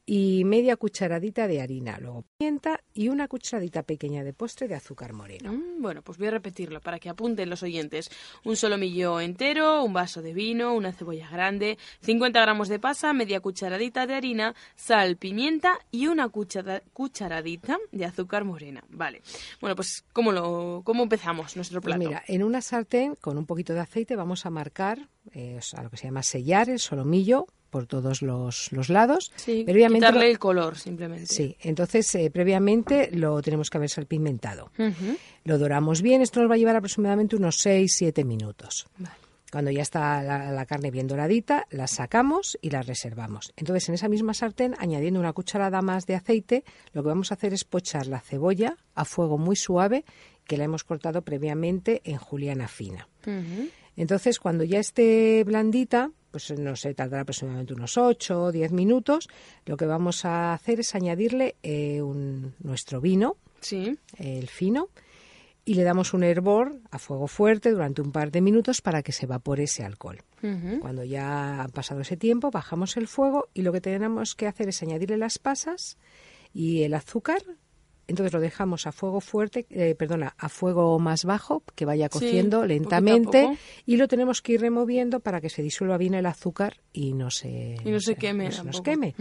[0.07, 5.13] y media cucharadita de harina, luego pimienta y una cucharadita pequeña de postre de azúcar
[5.15, 5.53] moreno.
[5.53, 8.11] Mm, bueno, pues voy a repetirlo para que apunten los oyentes.
[8.45, 13.41] Un solomillo entero, un vaso de vino, una cebolla grande, 50 gramos de pasa, media
[13.41, 18.85] cucharadita de harina, sal, pimienta y una cuchara- cucharadita de azúcar morena.
[18.91, 19.23] Vale.
[19.61, 22.09] Bueno, pues ¿cómo, lo, cómo empezamos nuestro Pues plato?
[22.09, 25.89] mira, en una sartén con un poquito de aceite vamos a marcar eh, sea, lo
[25.91, 29.33] que se llama sellar el solomillo por todos los, los lados.
[29.35, 31.27] Sí, Previamente quitarle el color, simplemente.
[31.27, 34.70] Sí, entonces eh, previamente lo tenemos que haber salpimentado.
[34.79, 35.16] Ujú.
[35.43, 38.87] Lo doramos bien, esto nos va a llevar aproximadamente unos 6-7 minutos.
[39.51, 43.53] Cuando ya está la, la carne bien doradita, la sacamos y la reservamos.
[43.57, 46.62] Entonces, en esa misma sartén, añadiendo una cucharada más de aceite,
[46.93, 50.05] lo que vamos a hacer es pochar la cebolla a fuego muy suave,
[50.47, 53.09] que la hemos cortado previamente en juliana fina.
[53.97, 59.28] Entonces, cuando ya esté blandita, pues no sé, tardará aproximadamente unos 8 o 10 minutos,
[59.66, 63.97] lo que vamos a hacer es añadirle eh, un- nuestro vino, Sí.
[64.18, 64.88] el fino,
[65.64, 69.12] y le damos un hervor a fuego fuerte durante un par de minutos para que
[69.12, 70.18] se evapore ese alcohol.
[70.80, 74.68] Cuando ya ha pasado ese tiempo, bajamos el fuego y lo que tenemos que hacer
[74.68, 75.97] es añadirle las pasas
[76.53, 77.42] y el azúcar.
[78.07, 82.67] Entonces lo dejamos a fuego fuerte, eh, perdona, a fuego más bajo, que vaya cociendo
[82.67, 87.15] lentamente y lo tenemos que ir removiendo para que se disuelva bien el azúcar y
[87.15, 89.15] no se, Y no se queme no se nos queme.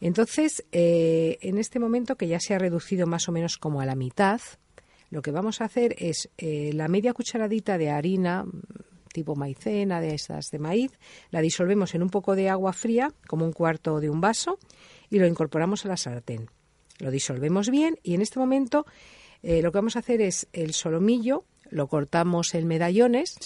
[0.00, 3.86] Entonces, eh, en este momento que ya se ha reducido más o menos como a
[3.86, 4.40] la mitad,
[5.10, 8.46] lo que vamos a hacer es eh, la media cucharadita de harina
[9.12, 10.92] tipo maicena, de esas de maíz,
[11.30, 14.58] la disolvemos en un poco de agua fría, como un cuarto de un vaso,
[15.10, 16.48] y lo incorporamos a la sartén.
[17.00, 18.86] Lo disolvemos bien y en este momento
[19.42, 23.36] eh, lo que vamos a hacer es el solomillo, lo cortamos en medallones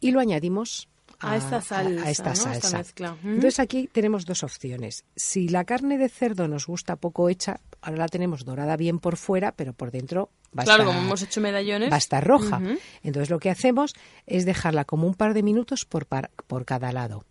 [0.00, 0.88] y lo añadimos
[1.18, 2.80] A esta salsa, a esta salsa.
[3.24, 5.04] Entonces aquí tenemos dos opciones.
[5.16, 9.16] Si la carne de cerdo nos gusta poco hecha, ahora la tenemos dorada bien por
[9.16, 11.90] fuera, pero por dentro va a claro, estar, como hemos hecho medallones.
[11.90, 12.60] va a estar roja.
[13.02, 13.94] Entonces lo que hacemos
[14.26, 17.24] es dejarla como un par de minutos por, par- por cada lado.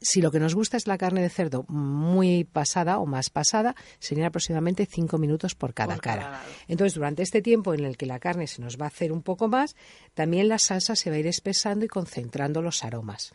[0.00, 3.74] Si lo que nos gusta es la carne de cerdo muy pasada o más pasada,
[3.98, 6.42] serían aproximadamente cinco minutos por cada Por cara.
[6.68, 9.22] Entonces, durante este tiempo en el que la carne se nos va a hacer un
[9.22, 9.76] poco más,
[10.14, 13.32] también la salsa se va a ir espesando y concentrando los aromas.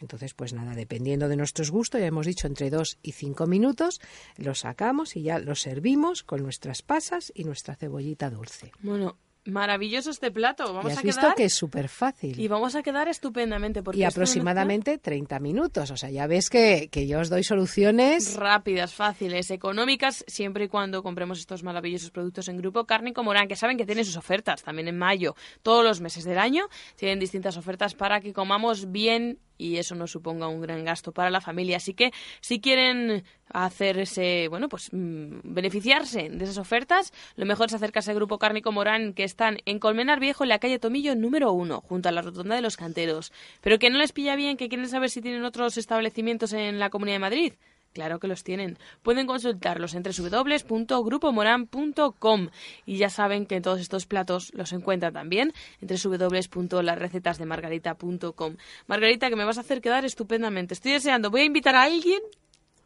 [0.00, 4.00] Entonces, pues nada, dependiendo de nuestros gustos, ya hemos dicho entre dos y cinco minutos,
[4.36, 8.72] lo sacamos y ya lo servimos con nuestras pasas y nuestra cebollita dulce.
[8.80, 10.72] Bueno, maravilloso este plato.
[10.72, 12.38] Vamos y has a visto que es súper fácil.
[12.38, 15.90] y vamos a quedar estupendamente porque Y aproximadamente 30 minutos.
[15.90, 18.26] O sea, ya ves que, que yo os doy soluciones.
[18.26, 22.84] mezcla rápidas, fáciles, económicas, siempre y cuando compremos estos maravillosos productos en grupo.
[22.84, 26.24] Carne como Morán, que saben que tienen sus ofertas también en mayo, todos los meses
[26.24, 30.84] del año, tienen distintas ofertas para que comamos bien y eso no suponga un gran
[30.84, 31.76] gasto para la familia.
[31.76, 37.66] Así que si quieren hacer ese, bueno, pues mm, beneficiarse de esas ofertas, lo mejor
[37.66, 41.14] es acercarse al grupo Cárnico Morán que están en Colmenar Viejo, en la calle Tomillo
[41.14, 43.32] número uno, junto a la rotonda de los canteros.
[43.60, 46.90] Pero que no les pilla bien, que quieren saber si tienen otros establecimientos en la
[46.90, 47.52] Comunidad de Madrid.
[47.92, 48.78] Claro que los tienen.
[49.02, 52.48] Pueden consultarlos en www.grupomoran.com
[52.86, 58.56] y ya saben que todos estos platos los encuentran también en www.larrecetasdemargarita.com.
[58.86, 60.74] Margarita, que me vas a hacer quedar estupendamente.
[60.74, 61.30] Estoy deseando.
[61.30, 62.20] Voy a invitar a alguien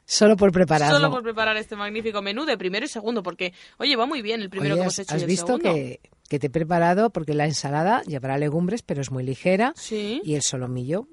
[0.05, 0.97] Solo por prepararlo.
[0.97, 4.41] solo por preparar este magnífico menú de primero y segundo, porque, oye, va muy bien
[4.41, 5.73] el primero Oye, que hemos hecho has y el visto segundo.
[5.73, 5.99] que,
[6.29, 9.73] que te he preparado porque la ensalada llevará legumbres, pero es muy ligera.
[9.75, 10.21] Sí.
[10.25, 11.09] Y el solomillo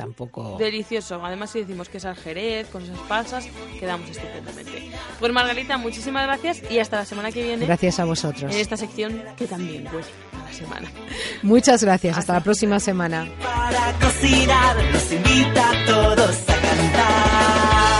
[0.00, 0.56] tampoco.
[0.58, 1.24] Delicioso.
[1.24, 3.46] Además, si decimos que es al jerez, con esas pasas,
[3.78, 4.90] quedamos estupendamente.
[5.18, 7.66] Pues Margarita, muchísimas gracias y hasta la semana que viene.
[7.66, 8.52] Gracias a vosotros.
[8.52, 10.90] En esta sección que también vuelve a la semana.
[11.42, 12.16] Muchas gracias.
[12.16, 13.28] Hasta la próxima semana.
[13.42, 17.99] Para cocinar nos invita a todos a cantar.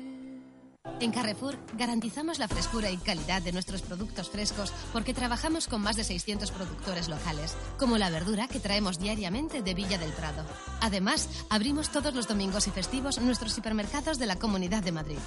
[0.99, 5.95] En Carrefour garantizamos la frescura y calidad de nuestros productos frescos porque trabajamos con más
[5.95, 10.43] de 600 productores locales, como la verdura que traemos diariamente de Villa del Prado.
[10.79, 15.19] Además, abrimos todos los domingos y festivos nuestros hipermercados de la Comunidad de Madrid.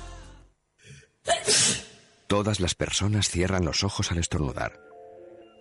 [2.27, 4.81] Todas las personas cierran los ojos al estornudar.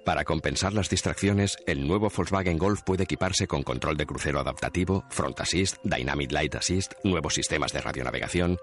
[0.06, 5.06] Para compensar las distracciones, el nuevo Volkswagen Golf puede equiparse con control de crucero adaptativo,
[5.10, 8.58] Front Assist, Dynamic Light Assist, nuevos sistemas de radionavegación.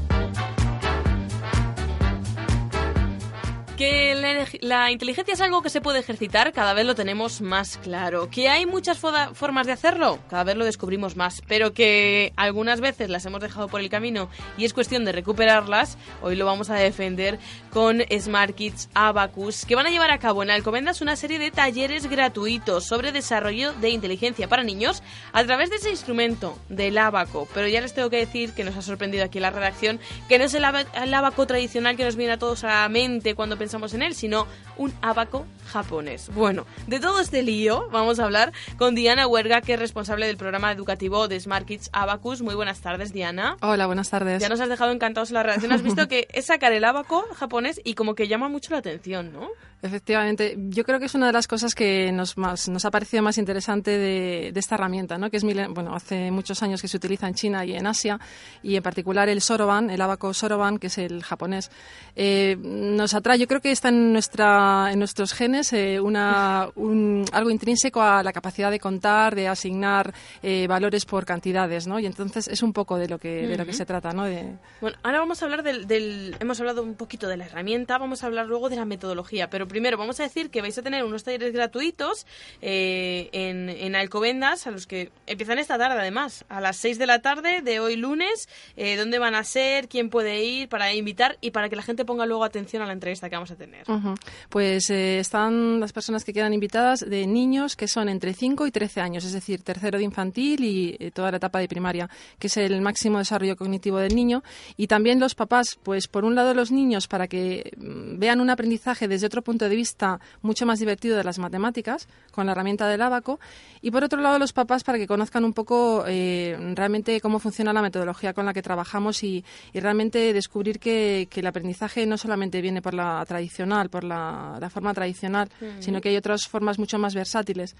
[3.81, 8.29] Que la, inteligencia es algo que se puede ejercitar, cada vez lo tenemos más claro.
[8.29, 11.41] Que hay muchas formas de hacerlo, cada vez lo descubrimos más.
[11.47, 15.97] Pero que algunas veces las hemos dejado por el camino y es cuestión de recuperarlas,
[16.21, 17.39] hoy lo vamos a defender
[17.71, 21.49] con Smart Kids Abacus, que van a llevar a cabo en Alcobendas una serie de
[21.49, 25.01] talleres gratuitos sobre desarrollo de inteligencia para niños
[25.33, 27.47] a través de ese instrumento, del abaco.
[27.55, 30.43] Pero ya les tengo que decir que nos ha sorprendido aquí la redacción que no
[30.43, 33.70] es el, el abaco tradicional que nos viene a todos a la mente cuando pensamos
[33.71, 34.47] en él, sino
[34.77, 36.29] un abaco japonés.
[36.33, 40.37] Bueno, de todo este lío vamos a hablar con Diana Huerga, que es responsable del
[40.37, 42.41] programa educativo de Smart Kids Abacus.
[42.41, 43.57] Muy buenas tardes, Diana.
[43.61, 44.41] Hola, buenas tardes.
[44.41, 45.71] Ya nos has dejado encantados en la redacción.
[45.71, 49.31] Has visto que es sacar el abaco japonés y como que llama mucho la atención,
[49.31, 49.49] ¿no?
[49.83, 53.23] Efectivamente, yo creo que es una de las cosas que nos, más, nos ha parecido
[53.23, 55.31] más interesante de, de esta herramienta, ¿no?
[55.31, 58.19] que es bueno, hace muchos años que se utiliza en China y en Asia,
[58.61, 61.71] y en particular el soroban, el abaco soroban, que es el japonés,
[62.15, 63.39] eh, nos atrae.
[63.39, 68.23] Yo creo que está en, nuestra, en nuestros genes eh, una, un- algo intrínseco a
[68.23, 71.99] la capacidad de contar, de asignar eh, valores por cantidades, ¿no?
[71.99, 74.11] y entonces es un poco de lo que, de lo que se trata.
[74.11, 74.23] ¿no?
[74.25, 77.97] De, Bueno, ahora vamos a hablar del, del- Hemos hablado un poquito de la herramienta,
[77.97, 80.81] vamos a hablar luego de la metodología, pero primero vamos a decir que vais a
[80.81, 82.25] tener unos talleres gratuitos
[82.61, 87.05] eh, en, en Alcobendas, a los que empiezan esta tarde además, a las 6 de
[87.05, 91.37] la tarde de hoy lunes, eh, dónde van a ser, quién puede ir, para invitar
[91.41, 93.89] y para que la gente ponga luego atención a la entrevista que vamos a tener.
[93.89, 94.13] Ujú.
[94.49, 98.71] Pues eh, están las personas que quedan invitadas de niños que son entre 5 y
[98.71, 102.47] 13 años, es decir, tercero de infantil y eh, toda la etapa de primaria, que
[102.47, 104.43] es el máximo desarrollo cognitivo del niño.
[104.77, 108.49] Y también los papás, pues por un lado los niños para que mm, vean un
[108.51, 112.87] aprendizaje desde otro punto de vista mucho más divertido de las matemáticas, con la herramienta
[112.87, 113.39] del abaco,
[113.81, 117.73] y por otro lado los papás para que conozcan un poco eh, realmente cómo funciona
[117.73, 122.17] la metodología con la que trabajamos y, y realmente descubrir que, que el aprendizaje no
[122.17, 126.77] solamente viene por la tradicional, por la, la forma tradicional, sino que hay otras formas
[126.77, 127.75] mucho más versátiles.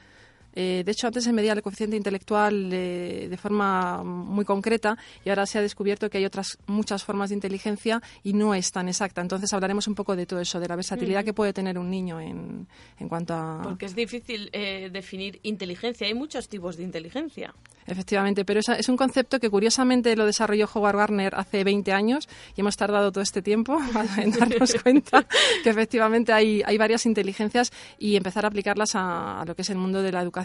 [0.56, 5.30] Eh, de hecho, antes se medía el coeficiente intelectual eh, de forma muy concreta y
[5.30, 8.88] ahora se ha descubierto que hay otras muchas formas de inteligencia y no es tan
[8.88, 9.22] exacta.
[9.22, 11.26] Entonces hablaremos un poco de todo eso, de la versatilidad Ujú.
[11.26, 12.68] que puede tener un niño en,
[13.00, 13.62] en cuanto a...
[13.64, 17.54] Porque es difícil eh, definir inteligencia, hay muchos tipos de inteligencia.
[17.88, 22.30] Efectivamente, pero es, es un concepto que curiosamente lo desarrolló Howard Gardner hace 20 años
[22.56, 23.80] y hemos tardado todo este tiempo
[24.18, 25.26] en darnos cuenta
[25.64, 29.70] que efectivamente hay, hay varias inteligencias y empezar a aplicarlas a, a lo que es
[29.70, 30.41] el mundo de la educación.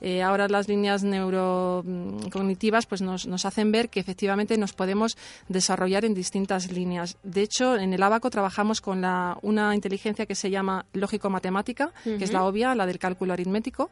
[0.00, 5.16] Eh, ahora las líneas neurocognitivas pues nos, nos hacen ver que efectivamente nos podemos
[5.48, 7.16] desarrollar en distintas líneas.
[7.22, 12.22] De hecho, en el Abaco trabajamos con la, una inteligencia que se llama lógico-matemática, que
[12.24, 13.90] es la obvia, la del cálculo aritmético.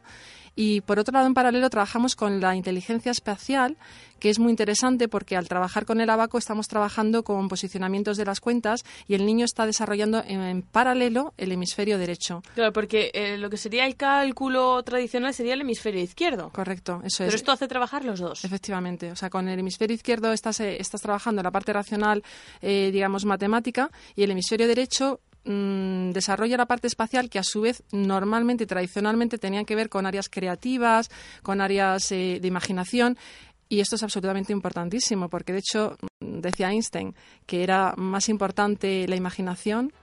[0.55, 3.77] Y por otro lado, en paralelo, trabajamos con la inteligencia espacial,
[4.19, 8.25] que es muy interesante porque al trabajar con el abaco estamos trabajando con posicionamientos de
[8.25, 12.41] las cuentas y el niño está desarrollando en, paralelo el hemisferio derecho.
[12.55, 16.51] Claro, porque eh, lo que sería el cálculo tradicional sería el hemisferio izquierdo.
[16.51, 17.27] Correcto, eso es.
[17.27, 18.45] Pero esto hace trabajar los dos.
[18.45, 22.23] Efectivamente, o sea, con el hemisferio izquierdo estás, eh, estás trabajando la parte racional,
[22.61, 27.61] eh, digamos, matemática, y el hemisferio derecho mm, desarrolla la parte espacial que a su
[27.61, 31.09] vez normalmente tradicionalmente tenían que ver con áreas creativas,
[31.41, 33.17] con áreas de imaginación.
[33.69, 37.15] Y esto es absolutamente importantísimo, porque de hecho decía Einstein
[37.45, 39.93] que era más importante la imaginación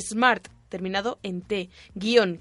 [0.00, 2.40] smart terminado en t guion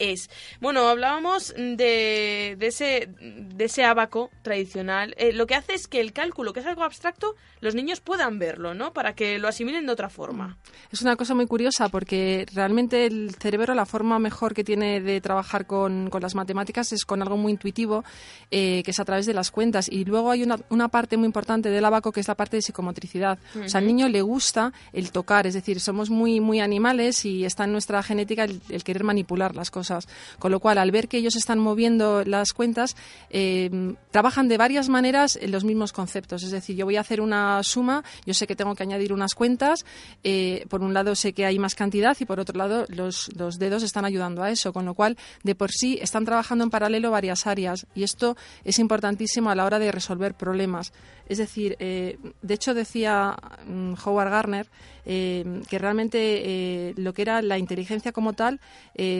[0.00, 0.30] es.
[0.60, 5.14] Bueno, hablábamos de, de, ese, de ese abaco tradicional.
[5.18, 8.38] Eh, lo que hace es que el cálculo, que es algo abstracto, los niños puedan
[8.38, 8.92] verlo, ¿no?
[8.92, 10.56] Para que lo asimilen de otra forma.
[10.90, 15.20] Es una cosa muy curiosa porque realmente el cerebro, la forma mejor que tiene de
[15.20, 18.02] trabajar con, con las matemáticas es con algo muy intuitivo,
[18.50, 19.88] eh, que es a través de las cuentas.
[19.90, 22.62] Y luego hay una, una, parte muy importante del abaco que es la parte de
[22.62, 23.38] psicomotricidad.
[23.62, 27.44] O sea, al niño le gusta el tocar, es decir, somos muy, muy animales y
[27.44, 29.89] está en nuestra genética el querer manipular las cosas.
[30.38, 32.96] Con lo cual, al ver que ellos están moviendo las cuentas,
[33.30, 36.42] eh, trabajan de varias maneras en los mismos conceptos.
[36.42, 39.34] Es decir, yo voy a hacer una suma, yo sé que tengo que añadir unas
[39.34, 39.84] cuentas,
[40.24, 43.82] eh, por un lado sé que hay más cantidad y por otro lado los dedos
[43.82, 47.46] están ayudando a eso, con lo cual de por sí están trabajando en paralelo varias
[47.46, 50.92] áreas y esto es importantísimo a la hora de resolver problemas.
[51.30, 54.66] Es decir, eh, de hecho decía mm, Howard Garner
[55.06, 58.60] eh, que realmente eh, lo que era la inteligencia como tal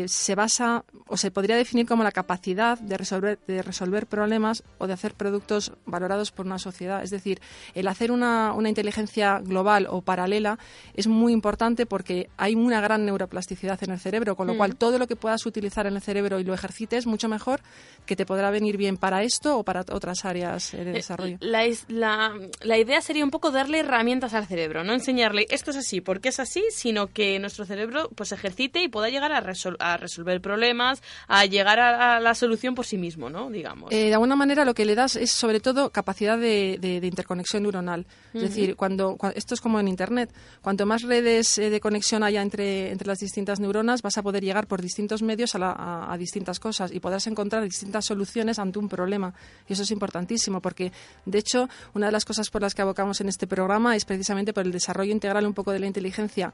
[0.07, 4.87] se basa o se podría definir como la capacidad de resolver, de resolver problemas o
[4.87, 7.03] de hacer productos valorados por una sociedad.
[7.03, 7.41] Es decir,
[7.75, 10.59] el hacer una, una inteligencia global o paralela
[10.93, 14.77] es muy importante porque hay una gran neuroplasticidad en el cerebro, con lo cual mm.
[14.77, 17.61] todo lo que puedas utilizar en el cerebro y lo ejercites mucho mejor
[18.05, 21.39] que te podrá venir bien para esto o para otras áreas de desarrollo.
[21.41, 26.01] La, la, idea sería un poco darle herramientas al cerebro, no enseñarle esto es así
[26.01, 29.39] porque es así, sino que nuestro cerebro pues ejercite y pueda llegar a,
[29.79, 33.51] a resolver problemas, a llegar a, la solución por sí mismo, ¿no?
[33.51, 33.93] Digamos.
[33.93, 38.07] Eh, de alguna manera lo que le das es sobre todo capacidad de, interconexión neuronal.
[38.33, 40.31] Es decir, cuando, esto es como en Internet,
[40.63, 44.45] cuanto más redes eh, de conexión haya entre, entre las distintas neuronas, vas a poder
[44.45, 48.89] llegar por distintos medios a, a distintas cosas y podrás encontrar distintas soluciones ante un
[48.89, 49.35] problema.
[49.69, 50.93] Y eso es importantísimo porque,
[51.27, 54.53] de hecho, una de las cosas por las que abocamos en este programa es precisamente
[54.53, 56.53] por el desarrollo integral un poco de la inteligencia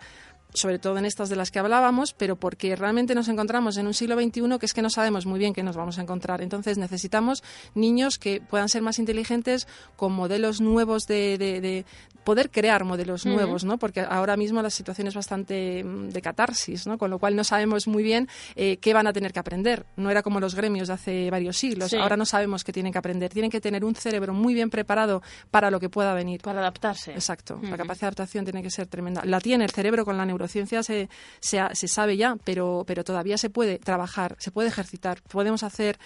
[0.57, 3.95] sobre todo en estas de las que hablábamos, pero porque realmente nos encontramos en un
[3.95, 6.41] siglo XXI que es que no sabemos muy bien qué nos vamos a encontrar.
[6.41, 7.43] Entonces necesitamos
[7.75, 11.85] niños que puedan ser más inteligentes con modelos nuevos de,
[12.25, 13.79] poder crear modelos nuevos, ¿no?
[13.79, 16.99] Porque ahora mismo la situación es bastante mm, de catarsis, ¿no?
[16.99, 19.87] Con lo cual no sabemos muy bien eh, qué van a tener que aprender.
[19.97, 21.95] No era como los gremios de hace varios siglos.
[21.95, 23.33] Ahora no sabemos qué tienen que aprender.
[23.33, 26.41] Tienen que tener un cerebro muy bien preparado para lo que pueda venir.
[26.41, 27.13] Para adaptarse.
[27.13, 27.61] Exacto.
[27.63, 29.23] La capacidad de adaptación tiene que ser tremenda.
[29.25, 31.09] La tiene el cerebro con la neurociencia ciencia se,
[31.41, 35.23] se, sabe ya, pero, pero todavía se puede trabajar, se puede ejercitar.
[35.23, 35.99] Podemos hacer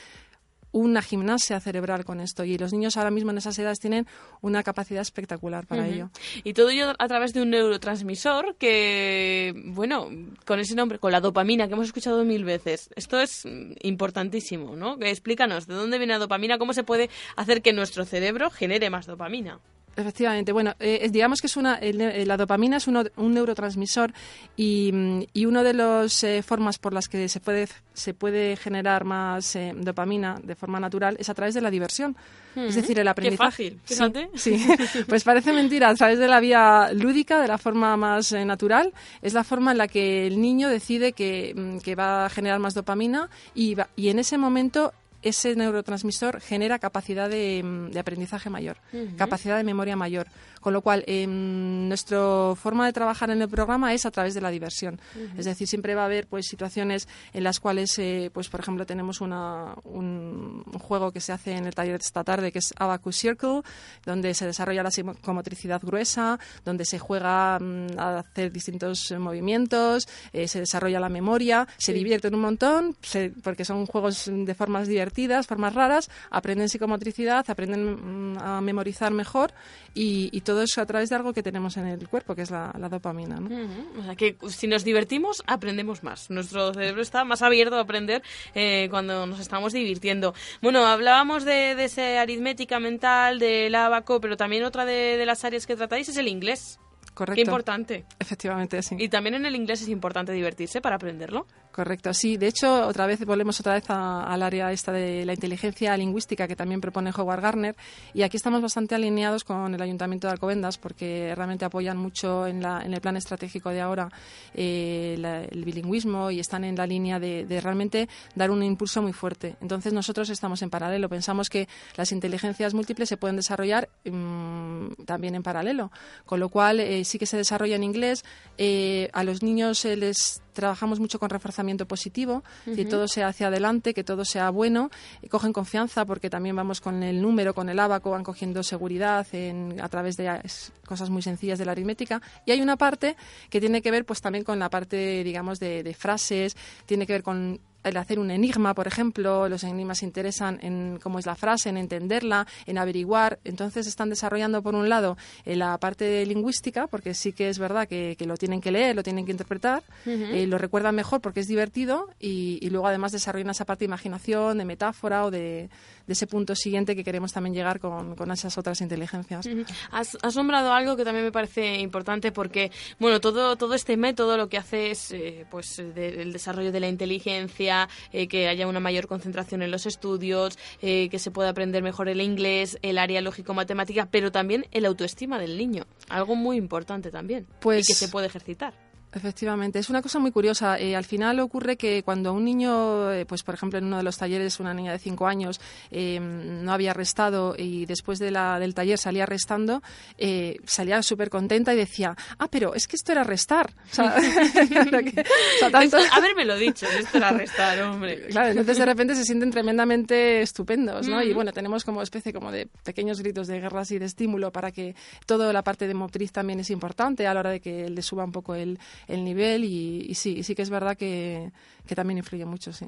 [0.73, 4.07] una gimnasia cerebral con esto y los niños ahora mismo en esas edades tienen
[4.41, 6.11] una capacidad espectacular para ello.
[6.45, 10.09] Y todo ello a través de un neurotransmisor que, bueno,
[10.45, 12.91] con ese nombre, con la dopamina que hemos escuchado mil veces.
[12.95, 13.47] Esto es
[13.83, 14.97] importantísimo, ¿no?
[15.01, 16.59] Explícanos, ¿de dónde viene la dopamina?
[16.59, 19.59] ¿Cómo se puede hacer que nuestro cerebro genere más dopamina?
[20.01, 24.13] Efectivamente, bueno, eh, digamos que es una, la dopamina es un neurotransmisor
[24.57, 29.05] y, y una de las eh, formas por las que se puede, se puede generar
[29.05, 32.17] más eh, dopamina de forma natural es a través de la diversión.
[32.57, 33.71] Es decir, el aprendizaje.
[33.71, 34.31] Qué fácil, fíjate.
[34.35, 34.67] Sí,
[35.09, 38.93] pues parece mentira, a través de la vía lúdica, de la forma más natural,
[39.23, 42.59] es la forma en la que el niño decide que, mm, que va a generar
[42.59, 44.93] más dopamina y, y en ese momento
[45.23, 49.17] ese neurotransmisor genera capacidad de, mm, de aprendizaje mayor, Ujú.
[49.17, 50.27] capacidad de memoria mayor.
[50.61, 54.43] Con lo cual, em, nuestra forma de trabajar en el programa es a través de
[54.43, 55.01] la diversión.
[55.15, 55.39] Ujú.
[55.39, 58.85] Es decir, siempre va a haber pues situaciones en las cuales, eh, pues por ejemplo,
[58.85, 62.59] tenemos una, un, un juego que se hace en el taller de esta tarde que
[62.59, 63.63] es Abacus Circle,
[64.05, 70.07] donde se desarrolla la psicomotricidad gruesa, donde se juega mm, a hacer distintos eh, movimientos,
[70.35, 71.99] eh, se desarrolla la memoria, se Sí.
[71.99, 75.10] divierten un montón, se- porque son juegos de formas divertidas,
[75.47, 79.53] formas raras, aprenden psicomotricidad, aprenden mm, a memorizar mejor
[79.95, 82.51] y, y todo eso a través de algo que tenemos en el cuerpo, que es
[82.51, 83.37] la, la dopamina.
[83.37, 83.47] ¿no?
[83.47, 84.01] Ujú.
[84.01, 86.31] O sea que si nos divertimos, aprendemos más.
[86.31, 88.23] Nuestro cerebro está más abierto a aprender
[88.55, 90.35] eh, cuando nos estamos divirtiendo.
[90.63, 95.45] Bueno, hablábamos de, de esa aritmética mental, del abaco, pero también otra de, de las
[95.45, 96.79] áreas que tratáis es el inglés.
[97.15, 97.35] Correcto.
[97.35, 98.05] Qué importante.
[98.19, 98.97] Efectivamente, sí.
[98.99, 101.47] Y también en el inglés es importante divertirse para aprenderlo.
[101.73, 102.37] Correcto, sí.
[102.37, 106.57] De hecho, otra vez volvemos otra vez al área esta de la inteligencia lingüística que
[106.57, 107.77] también propone Howard Gardner
[108.13, 112.61] y aquí estamos bastante alineados con el Ayuntamiento de Alcobendas porque realmente apoyan mucho en,
[112.61, 114.09] la- en el plan estratégico de ahora
[114.53, 119.13] eh, la- el bilingüismo y están en la línea de, realmente dar un impulso muy
[119.13, 119.57] fuerte.
[119.61, 121.09] Entonces nosotros estamos en paralelo.
[121.09, 125.93] Pensamos que las inteligencias múltiples se pueden desarrollar mm, también en paralelo,
[126.27, 128.25] con lo cual eh, sí que se desarrolla en inglés.
[128.59, 133.49] Eh, a los niños eh, les trabajamos mucho con reforzamiento positivo, que todo sea hacia
[133.49, 134.91] adelante, que todo sea bueno,
[135.23, 139.27] y cogen confianza porque también vamos con el número, con el abaco, van cogiendo seguridad
[139.33, 140.41] en- a través de eh,
[140.87, 142.21] cosas muy sencillas de la aritmética.
[142.47, 143.17] Y hay una parte
[143.49, 146.57] que tiene que ver pues también con la parte, digamos, de, de frases,
[146.87, 150.99] tiene que ver con el hacer un enigma, por ejemplo, los enigmas se interesan en
[151.03, 153.39] cómo es la frase, en entenderla, en averiguar.
[153.45, 157.89] Entonces están desarrollando, por un lado, eh, la parte lingüística, porque sí que es verdad
[157.89, 161.41] que, que lo tienen que leer, lo tienen que interpretar, eh, lo recuerdan mejor porque
[161.41, 165.71] es divertido y, y luego además desarrollan esa parte de imaginación, de metáfora o de,
[166.11, 169.47] de ese punto siguiente que queremos también llegar con, con esas otras inteligencias.
[169.47, 169.63] Ujú.
[169.93, 174.37] Has, has nombrado algo que también me parece importante porque, bueno, todo, todo este método
[174.37, 178.67] lo que hace es eh, pues, de- el desarrollo de la inteligencia, eh, que haya
[178.67, 182.99] una mayor concentración en los estudios, eh, que se pueda aprender mejor el inglés, el
[182.99, 185.87] área lógico-matemática, pero también el autoestima del niño.
[186.09, 187.47] Algo muy importante también.
[187.61, 188.75] Pues- y que se puede ejercitar.
[189.13, 190.79] Efectivamente, es una cosa muy curiosa.
[190.79, 194.03] Eh, al final ocurre que cuando un niño, eh, pues por ejemplo en uno de
[194.05, 195.61] los talleres, una niña de 5 años
[195.91, 199.83] eh, no había restado y después de la, del taller salía restando,
[200.17, 203.71] eh, salía súper contenta y decía, ah, pero es que esto era restar.
[203.91, 204.15] O sea,
[204.91, 208.27] lo que- o sea, tanto- Esto- Habérmelo dicho, esto era restar, hombre.
[208.31, 211.21] Claro, entonces de repente se sienten tremendamente estupendos, ¿no?
[211.23, 214.71] Y bueno, tenemos como especie como de pequeños gritos de guerras y de estímulo para
[214.71, 214.95] que
[215.27, 218.25] toda la parte de motriz también es importante a la hora de que le suba
[218.25, 218.79] un poco el,
[219.09, 221.51] el nivel y, sí, sí que es verdad que,
[221.87, 222.87] que también influye mucho, sí.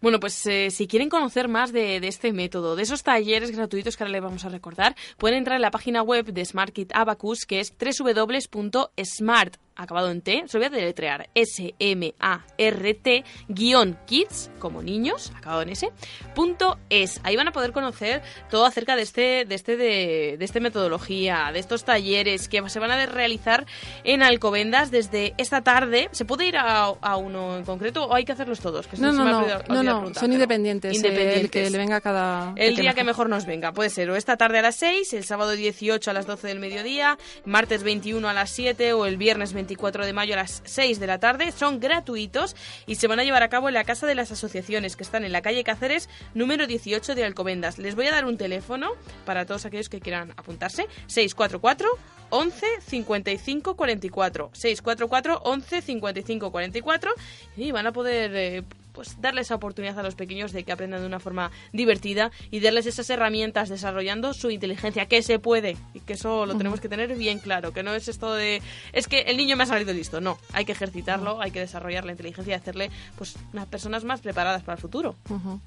[0.00, 3.96] Bueno, pues eh, si quieren conocer más de, de este método, de esos talleres gratuitos
[3.96, 6.92] que ahora les vamos a recordar, pueden entrar en la página web de Smart Kit
[6.94, 14.50] Abacus, que es www.smart acabado en T, se lo voy a deletrear, S-M-A-R-T, guion kids,
[14.58, 15.90] como niños, acabado en S,
[16.34, 17.20] punto es.
[17.24, 21.50] Ahí van a poder conocer todo acerca de este, de este, de, de este metodología,
[21.52, 23.66] de estos talleres que se van a realizar
[24.04, 26.08] en Alcobendas desde esta tarde.
[26.12, 28.86] ¿Se puede ir a, a uno en concreto o hay que hacerlos todos?
[28.86, 31.40] Que No, no, no, olvidado- no, no, son independientes, eh, Independientes.
[31.44, 32.52] el que le venga cada...
[32.56, 35.24] El día que mejor nos venga, puede ser o esta tarde a las 6, el
[35.24, 39.52] sábado 18 a las 12 del mediodía, martes 21 a las 7 o el viernes
[39.62, 41.52] 24 de mayo a las 6 de la tarde.
[41.52, 42.56] Son gratuitos
[42.86, 45.24] y se van a llevar a cabo en la Casa de las Asociaciones, que están
[45.24, 47.78] en la calle Cáceres, número 18 de Alcobendas.
[47.78, 48.90] Les voy a dar un teléfono
[49.24, 51.88] para todos aquellos que quieran apuntarse, 644
[52.30, 57.12] 11 55 44 644 11 55 44
[57.56, 61.00] y van a poder eh, pues darles esa oportunidad a los pequeños de que aprendan
[61.00, 66.00] de una forma divertida y darles esas herramientas desarrollando su inteligencia que se puede y
[66.00, 68.62] que eso lo tenemos que tener bien claro que no es esto de
[68.92, 72.04] es que el niño me ha salido listo no hay que ejercitarlo hay que desarrollar
[72.04, 75.16] la inteligencia y hacerle pues unas personas más preparadas para el futuro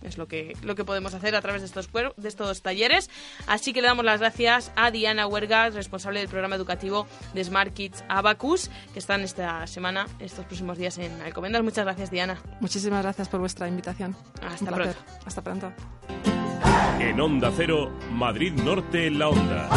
[0.03, 3.09] es lo que, lo que podemos hacer a través de estos, de estos talleres.
[3.47, 7.73] Así que le damos las gracias a Diana Huerga, responsable del programa educativo de Smart
[7.73, 11.63] Kids Abacus, que están esta semana, estos próximos días en Alcobendas.
[11.63, 12.41] Muchas gracias, Diana.
[12.59, 14.15] Muchísimas gracias por vuestra invitación.
[14.41, 14.97] Hasta Un pronto.
[15.25, 15.71] Hasta pronto.
[16.99, 19.69] En Onda Cero, Madrid Norte en la Onda.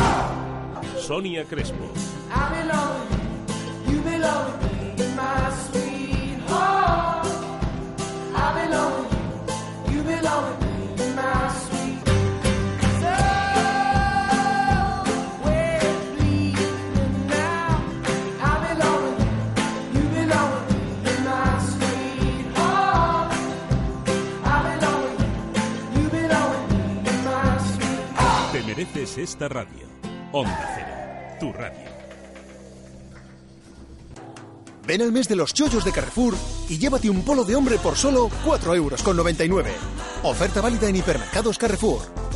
[0.99, 1.93] Sonia Crespo.
[2.31, 3.07] I belong,
[3.89, 4.53] you belong
[4.99, 7.29] in my sweet home.
[8.35, 9.07] I belong,
[9.93, 10.57] you belong
[10.99, 11.68] in my sweet soul.
[28.79, 29.89] Sientes esta radio.
[30.31, 31.89] Onda Cero, tu radio.
[34.87, 36.37] Ven al mes de los chollos de Carrefour
[36.69, 39.75] y llévate un polo de hombre por solo 4,99 euros.
[40.23, 42.28] Oferta válida en hipermercados Carrefour.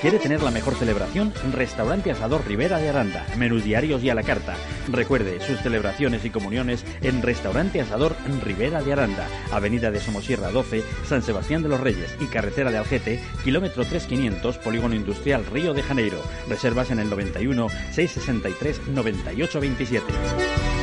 [0.00, 1.32] ¿Quiere tener la mejor celebración?
[1.52, 3.26] Restaurante Asador Rivera de Aranda.
[3.36, 4.54] Menús diarios y a la carta.
[4.86, 8.14] Recuerde sus celebraciones y comuniones en Restaurante Asador
[8.44, 9.26] Rivera de Aranda.
[9.50, 14.58] Avenida de Somosierra 12, San Sebastián de los Reyes y Carretera de Algete, kilómetro 3500,
[14.58, 16.22] Polígono Industrial Río de Janeiro.
[16.48, 20.77] Reservas en el 91 663 9827.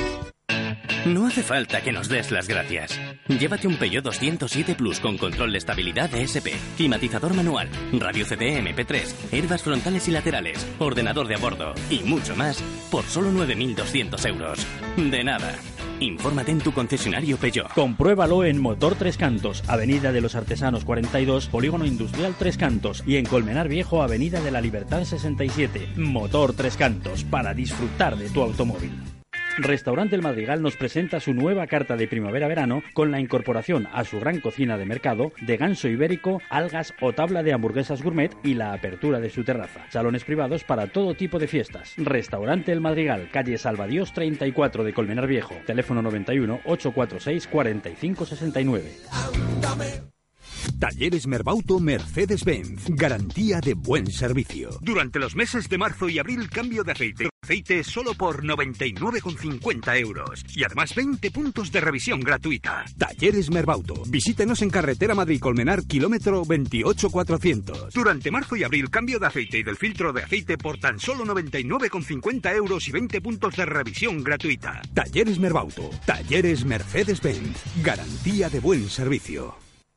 [1.05, 2.99] No hace falta que nos des las gracias.
[3.27, 9.13] Llévate un Peugeot 207 Plus con control de estabilidad ESP, climatizador manual, radio CD MP3,
[9.31, 12.59] herbas frontales y laterales, ordenador de a bordo y mucho más
[12.89, 14.65] por solo 9.200 euros.
[14.97, 15.53] De nada.
[15.99, 17.71] Infórmate en tu concesionario Peugeot.
[17.73, 23.17] Compruébalo en Motor Tres Cantos, Avenida de los Artesanos 42, Polígono Industrial Tres Cantos y
[23.17, 25.89] en Colmenar Viejo, Avenida de la Libertad 67.
[25.97, 29.14] Motor Tres Cantos, para disfrutar de tu automóvil.
[29.57, 34.19] Restaurante El Madrigal nos presenta su nueva carta de primavera-verano con la incorporación a su
[34.19, 38.73] gran cocina de mercado de ganso ibérico, algas o tabla de hamburguesas gourmet y la
[38.73, 39.85] apertura de su terraza.
[39.89, 41.93] Salones privados para todo tipo de fiestas.
[41.97, 45.55] Restaurante El Madrigal, calle Salvadíos 34 de Colmenar Viejo.
[45.65, 50.14] Teléfono 91 846 4569.
[50.79, 52.85] Talleres Merbauto Mercedes-Benz.
[52.89, 54.69] Garantía de buen servicio.
[54.81, 57.29] Durante los meses de marzo y abril, cambio de aceite.
[57.43, 60.43] Aceite solo por 99,50 euros.
[60.55, 62.85] Y además 20 puntos de revisión gratuita.
[62.97, 64.03] Talleres Merbauto.
[64.07, 67.93] Visítenos en carretera Madrid-Colmenar, kilómetro 28400.
[67.93, 71.25] Durante marzo y abril, cambio de aceite y del filtro de aceite por tan solo
[71.25, 74.81] 99,50 euros y 20 puntos de revisión gratuita.
[74.93, 75.89] Talleres Merbauto.
[76.05, 77.83] Talleres Mercedes-Benz.
[77.83, 79.64] Garantía de buen servicio.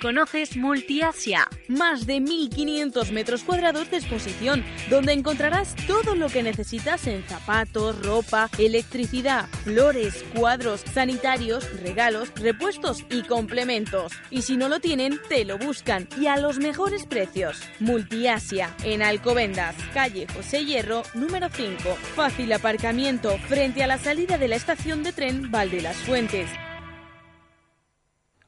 [0.00, 1.46] ¿Conoces Multiasia?
[1.68, 8.00] Más de 1.500 metros cuadrados de exposición, donde encontrarás todo lo que necesitas en zapatos,
[8.02, 14.12] ropa, electricidad, flores, cuadros, sanitarios, regalos, repuestos y complementos.
[14.30, 17.60] Y si no lo tienen, te lo buscan y a los mejores precios.
[17.78, 21.94] Multiasia, en Alcobendas, calle José Hierro, número 5.
[22.16, 26.48] Fácil aparcamiento frente a la salida de la estación de tren Valde las Fuentes.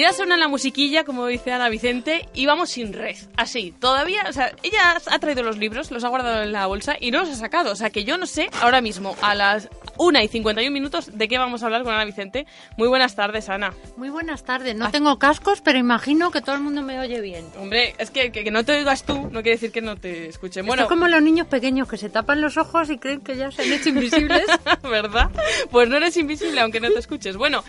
[0.00, 3.16] Ya suena la musiquilla, como dice Ana Vicente, y vamos sin red.
[3.36, 6.96] Así, todavía, o sea, ella ha traído los libros, los ha guardado en la bolsa
[6.98, 7.70] y no los ha sacado.
[7.70, 11.28] O sea, que yo no sé ahora mismo, a las 1 y 51 minutos, de
[11.28, 12.46] qué vamos a hablar con Ana Vicente.
[12.76, 13.72] Muy buenas tardes, Ana.
[13.96, 14.76] Muy buenas tardes.
[14.76, 17.44] No tengo cascos, pero imagino que todo el mundo me oye bien.
[17.58, 20.28] Hombre, es que, que, que no te oigas tú no quiere decir que no te
[20.28, 20.66] escuchen.
[20.66, 23.50] Bueno, es como los niños pequeños que se tapan los ojos y creen que ya
[23.50, 24.44] se han hecho invisibles.
[24.82, 25.30] ¿verdad?
[25.70, 27.36] Pues no eres invisible aunque no te escuches.
[27.36, 27.64] Bueno,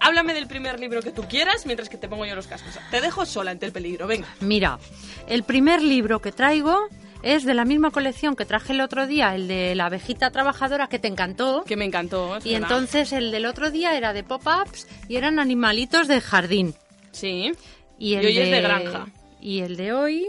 [0.00, 2.78] háblame del primer libro que tú quieras mientras que te pongo yo los cascos.
[2.90, 4.28] Te dejo sola ante el peligro, venga.
[4.40, 4.78] Mira,
[5.26, 6.88] el primer libro que traigo
[7.22, 10.88] es de la misma colección que traje el otro día, el de la abejita trabajadora
[10.88, 11.64] que te encantó.
[11.64, 12.38] Que me encantó.
[12.44, 12.68] Y verdad.
[12.70, 16.74] entonces el del otro día era de pop-ups y eran animalitos de jardín.
[17.12, 17.52] Sí.
[17.98, 19.06] Y, el Y hoy es de granja.
[19.40, 20.26] Y el de hoy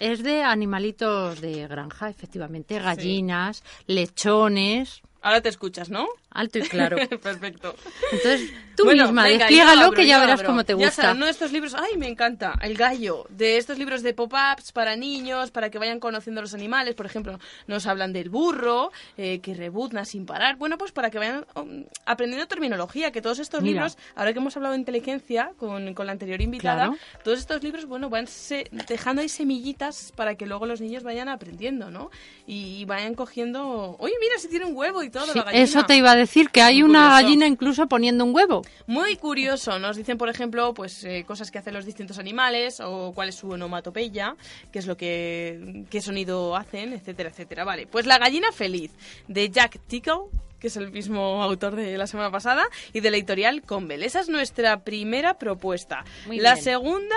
[0.00, 5.02] es de animalitos de granja, efectivamente, gallinas, lechones.
[5.20, 6.06] Ahora te escuchas, ¿no?
[6.30, 6.96] Alto y claro.
[7.22, 7.74] Perfecto.
[8.12, 10.92] Entonces, tú Bueno, misma, venga, despliégalo yo abro, que ya verás cómo te Ya gusta.
[11.02, 14.72] sabes, uno de estos libros, ay, me encanta, El gallo, de estos libros de pop-ups
[14.72, 19.40] para niños, para que vayan conociendo los animales, por ejemplo, nos hablan del burro, eh,
[19.40, 23.62] que rebuzna sin parar, bueno, pues para que vayan um, aprendiendo terminología, que todos estos
[23.62, 23.72] Mira.
[23.82, 26.96] libros, ahora que hemos hablado de inteligencia con, con la anterior invitada, Claro.
[27.24, 31.28] todos estos libros, bueno, van se- dejando ahí semillitas para que luego los niños vayan
[31.30, 32.10] aprendiendo, ¿no?
[32.46, 35.64] Y, vayan cogiendo, oye, mira, si tiene un huevo y todo, Sí, la gallina.
[35.64, 38.62] eso te iba a decir, que hay una gallina incluso poniendo un huevo.
[38.86, 39.78] Muy curioso.
[39.78, 43.36] Nos dicen, por ejemplo, pues eh, cosas que hacen los distintos animales o cuál es
[43.36, 44.36] su onomatopeya,
[44.72, 47.64] qué es lo que qué sonido hacen, etcétera, etcétera.
[47.64, 48.92] Vale, pues La gallina feliz
[49.26, 50.26] de Jack Tickle
[50.58, 54.02] que es el mismo autor de la semana pasada, y de la editorial Convel.
[54.02, 56.04] Esa es nuestra primera propuesta.
[56.26, 56.64] Muy la bien.
[56.64, 57.16] segunda...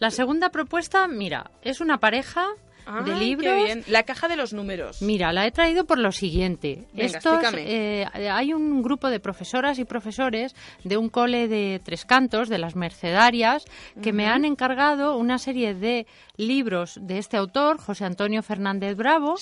[0.00, 2.48] La segunda propuesta, mira, es una pareja
[3.04, 3.52] de libros.
[3.52, 3.84] qué bien.
[3.88, 5.02] La caja de los números.
[5.02, 6.84] Mira, la he traído por lo siguiente.
[6.92, 10.54] Venga, Estos, eh, hay un grupo de profesoras y profesores
[10.84, 13.64] de un cole de Tres Cantos, de las Mercedarias,
[14.02, 16.06] que me han encargado una serie de
[16.36, 19.36] libros de este autor, José Antonio Fernández Bravo,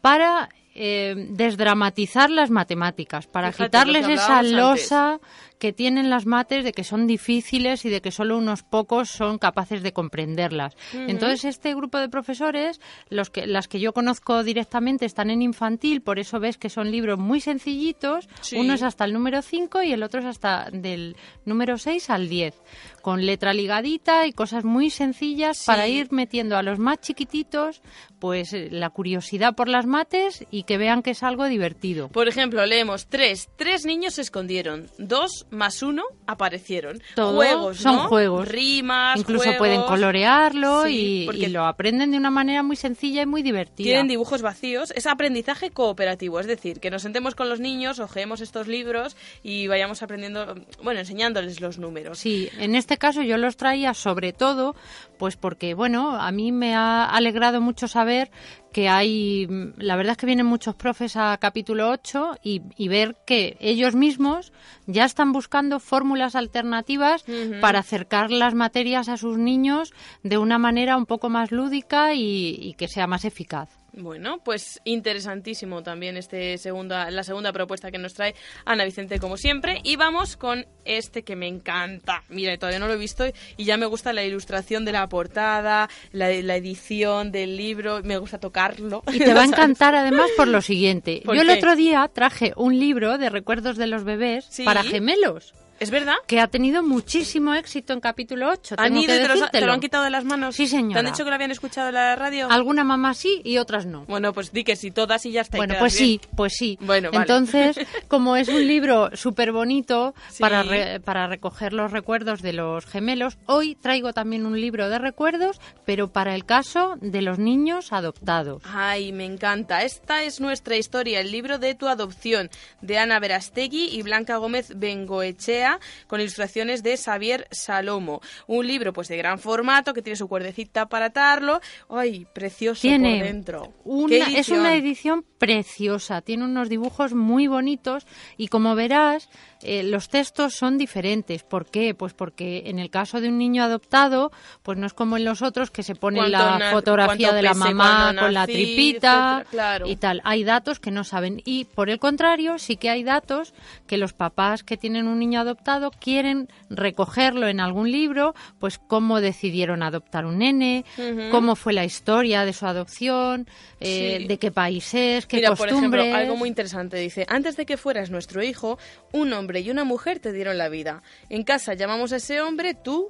[0.00, 5.20] para eh, desdramatizar las matemáticas, para Fíjate, quitarles esa losa
[5.60, 9.38] que tienen las mates de que son difíciles y de que solo unos pocos son
[9.38, 10.74] capaces de comprenderlas.
[10.92, 12.80] Entonces, este grupo de profesores,
[13.10, 16.90] los que, las que yo conozco directamente, están en infantil, por eso ves que son
[16.90, 18.28] libros muy sencillitos.
[18.40, 18.56] Sí.
[18.56, 21.14] Uno es hasta el número 5 y el otro es hasta del
[21.44, 22.54] número 6 al 10,
[23.02, 27.82] con letra ligadita y cosas muy sencillas para ir metiendo a los más chiquititos
[28.20, 32.08] pues eh, la curiosidad por las mates y que vean que es algo divertido.
[32.08, 33.48] Por ejemplo, leemos tres.
[33.56, 34.86] Tres niños se escondieron.
[34.98, 37.02] Dos más uno aparecieron.
[37.14, 38.08] Todo juegos, son ¿no?
[38.08, 38.48] juegos.
[38.48, 39.58] Rimas, Incluso juegos.
[39.58, 43.84] pueden colorearlo Sí, y lo aprenden de una manera muy sencilla y muy divertida.
[43.84, 48.40] Tienen dibujos vacíos, es aprendizaje cooperativo, es decir, que nos sentemos con los niños, ojeemos
[48.40, 52.18] estos libros y vayamos aprendiendo, bueno, enseñándoles los números.
[52.18, 54.74] Sí, en este caso yo los traía sobre todo,
[55.20, 58.30] pues porque, bueno, a mí me ha alegrado mucho saber
[58.72, 63.16] que hay, la verdad es que vienen muchos profes a capítulo 8 y, y ver
[63.26, 64.50] que ellos mismos
[64.86, 67.26] ya están buscando fórmulas alternativas
[67.60, 69.92] para acercar las materias a sus niños
[70.22, 73.79] de una manera un poco más lúdica y, y que sea más eficaz.
[73.92, 78.34] Bueno, pues interesantísimo también este segunda, la segunda propuesta que nos trae
[78.64, 79.80] Ana Vicente como siempre.
[79.82, 82.22] Y vamos con este que me encanta.
[82.28, 83.24] Mira, todavía no lo he visto
[83.56, 88.16] y ya me gusta la ilustración de la portada, la, la edición del libro, me
[88.18, 89.02] gusta tocarlo.
[89.12, 91.22] Y te va a encantar además por lo siguiente.
[91.24, 94.64] ¿Por Yo el otro día traje un libro de recuerdos de los bebés Sí.
[94.64, 95.52] para gemelos.
[95.80, 96.14] ¿Es verdad?
[96.26, 98.74] Que ha tenido muchísimo éxito en capítulo 8.
[98.78, 100.54] ¿Han tengo ido que y te, los- te lo han quitado de las manos?
[100.54, 100.92] Sí, señora.
[100.94, 102.48] ¿Te han dicho que lo habían escuchado en la radio?
[102.50, 104.04] Alguna mamá sí y otras no.
[104.04, 105.56] Bueno, pues di que sí, todas y ya está.
[105.56, 106.20] Bueno, pues bien.
[106.20, 106.78] sí, pues sí.
[106.82, 107.22] Bueno, vale.
[107.22, 107.76] Entonces,
[108.08, 110.40] como es un libro súper bonito Sí.
[110.42, 114.98] para, re- para recoger los recuerdos de los gemelos, hoy traigo también un libro de
[114.98, 118.62] recuerdos, pero para el caso de los niños adoptados.
[118.66, 119.82] Ay, me encanta.
[119.82, 122.50] Esta es nuestra historia, el libro de tu adopción,
[122.82, 125.69] de Ana Verastegui y Blanca Gómez Bengoechea,
[126.06, 128.20] con ilustraciones de Xavier Salomo.
[128.46, 131.60] Un libro pues de gran formato, que tiene su cuerdecita para atarlo.
[131.88, 133.72] Ay, precioso Tiene por dentro.
[133.84, 138.06] una- ¿Qué es una edición preciosa, tiene unos dibujos muy bonitos
[138.36, 139.28] y como verás,
[139.62, 141.42] eh, los textos son diferentes.
[141.42, 141.94] ¿Por qué?
[141.94, 144.30] Pues porque en el caso de un niño adoptado,
[144.62, 148.14] pues no es como en los otros que se pone la fotografía de la mamá
[148.18, 149.88] con la tripita etcétera, claro.
[149.88, 150.20] y tal.
[150.24, 151.42] Hay datos que no saben.
[151.44, 153.52] Y por el contrario, sí que hay datos
[153.86, 159.20] que los papás que tienen un niño adoptado quieren recogerlo en algún libro, pues cómo
[159.20, 160.84] decidieron adoptar un nene,
[161.30, 163.46] cómo fue la historia de su adopción,
[163.80, 164.26] eh, Sí.
[164.26, 166.02] de qué país es, qué Mira, por costumbres.
[166.04, 168.78] ejemplo, algo muy interesante dice, antes de que fueras nuestro hijo,
[169.12, 171.02] un hombre y una mujer te dieron la vida.
[171.28, 173.08] En casa llamamos a ese hombre tú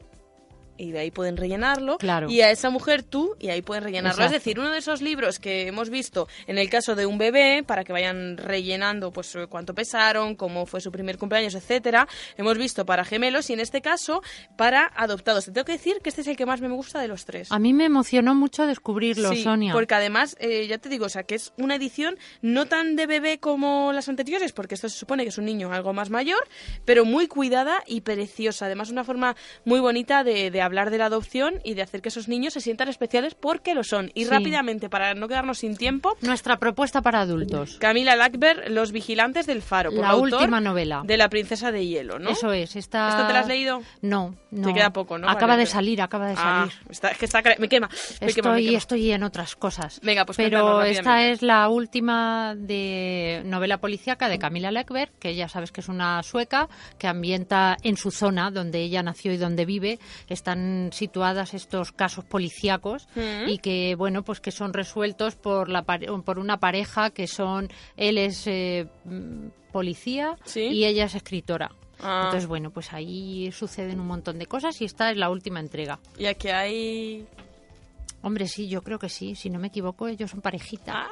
[0.81, 1.99] y de ahí pueden rellenarlo.
[1.99, 2.31] Claro.
[2.31, 4.23] Y a esa mujer tú, y ahí pueden rellenarlo.
[4.23, 4.37] Exacto.
[4.37, 7.63] Es decir, uno de esos libros que hemos visto en el caso de un bebé,
[7.67, 12.57] para que vayan rellenando pues eh, cuánto pesaron, cómo fue su primer cumpleaños, etcétera, hemos
[12.57, 14.23] visto para gemelos y en este caso
[14.57, 15.45] para adoptados.
[15.45, 17.53] Te tengo que decir que este es el que más me gusta de los tres.
[17.53, 19.73] A mí me emocionó mucho descubrirlo, Sí, Sonia.
[19.73, 23.07] Porque además, eh, ya te digo, o sea, que es una edición no tan de
[23.07, 26.49] bebé como las anteriores, porque esto se supone que es un niño algo más mayor,
[26.85, 28.67] pero muy cuidada y preciosa.
[28.67, 32.09] Además, una forma muy bonita de, de hablar de la adopción y de hacer que
[32.11, 34.11] esos niños se sientan especiales porque lo son.
[34.15, 34.31] Y Sí.
[34.31, 37.77] rápidamente, para no quedarnos sin tiempo, Nuestra propuesta para adultos.
[37.81, 41.03] Camila Lackberg, Los Vigilantes del Faro, por La última novela.
[41.05, 42.31] de La Princesa de Hielo, ¿no?
[42.31, 42.77] Eso es.
[42.77, 43.09] Esta...
[43.09, 43.83] ¿Esto te lo has leído?
[44.03, 44.67] No, no.
[44.69, 45.29] Te queda poco, ¿no?
[45.29, 46.73] Acaba Vale, de salir, acaba de Ah, salir.
[46.91, 47.89] está- es que está, me quema.
[48.21, 48.79] Me quema, me Estoy, quema.
[48.79, 50.01] estoy en otras cosas.
[50.03, 55.49] Venga, pues Pero esta es la última de novela policíaca de Camila Leckberg, que ya
[55.49, 56.69] sabes que es una sueca
[56.99, 59.99] que ambienta en su zona donde ella nació y donde vive.
[60.29, 60.60] Están
[60.93, 63.49] situadas estos casos policíacos Mm.
[63.49, 68.19] y que bueno pues que son resueltos por la por una pareja que son él
[68.19, 71.71] es eh, mm, policía y ella es escritora.
[72.03, 72.23] Ah.
[72.25, 75.99] Entonces, bueno, pues ahí suceden un montón de cosas y esta es la última entrega.
[76.19, 77.27] Y aquí hay...
[78.23, 79.35] Hombre, sí, yo creo que sí.
[79.35, 80.95] Si no me equivoco, ellos son parejita.
[81.05, 81.09] ¡Ay,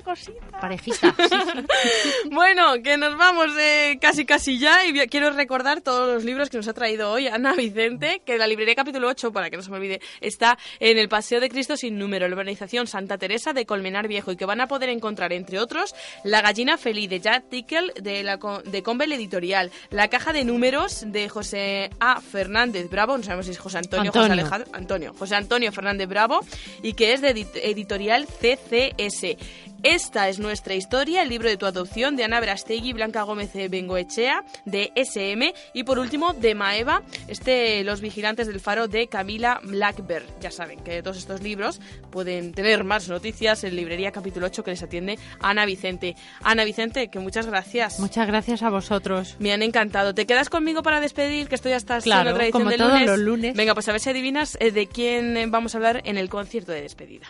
[0.00, 0.60] qué cosita.
[0.60, 1.14] Parejita.
[2.30, 6.56] bueno, que nos vamos de casi casi ya y quiero recordar todos los libros que
[6.56, 9.70] nos ha traído hoy Ana Vicente, que la librería capítulo 8, para que no se
[9.70, 13.66] me olvide, está en el Paseo de Cristo sin número, la organización Santa Teresa de
[13.66, 15.94] Colmenar Viejo y que van a poder encontrar, entre otros,
[16.24, 21.04] La gallina feliz de Jack Tickle de, la, de Convel Editorial, La caja de números
[21.06, 22.20] de José A.
[22.20, 26.40] Fernández Bravo, no sabemos si es José Antonio, José Alejandro, Antonio, José Antonio Fernández Bravo
[26.82, 29.36] y que es de editorial CCS.
[29.82, 33.68] Esta es nuestra historia, el libro de tu adopción de Ana Brastegui, Blanca Gómez de
[33.68, 39.58] Bengoechea, de SM y por último de Maeva, este Los Vigilantes del Faro de Camila
[39.62, 40.24] Blackbird.
[40.38, 41.80] Ya saben que todos estos libros
[42.10, 46.14] pueden tener más noticias en librería capítulo 8 que les atiende Ana Vicente.
[46.42, 47.98] Ana Vicente, que muchas gracias.
[48.00, 49.36] Muchas gracias a vosotros.
[49.38, 50.14] Me han encantado.
[50.14, 51.48] ¿Te quedas conmigo para despedir?
[51.48, 53.06] Que estoy hasta claro, tradición como del todos lunes.
[53.08, 53.56] los lunes.
[53.56, 56.72] Venga, pues a ver si adivinas eh, de quién vamos a hablar en el concierto
[56.72, 57.28] de despedida.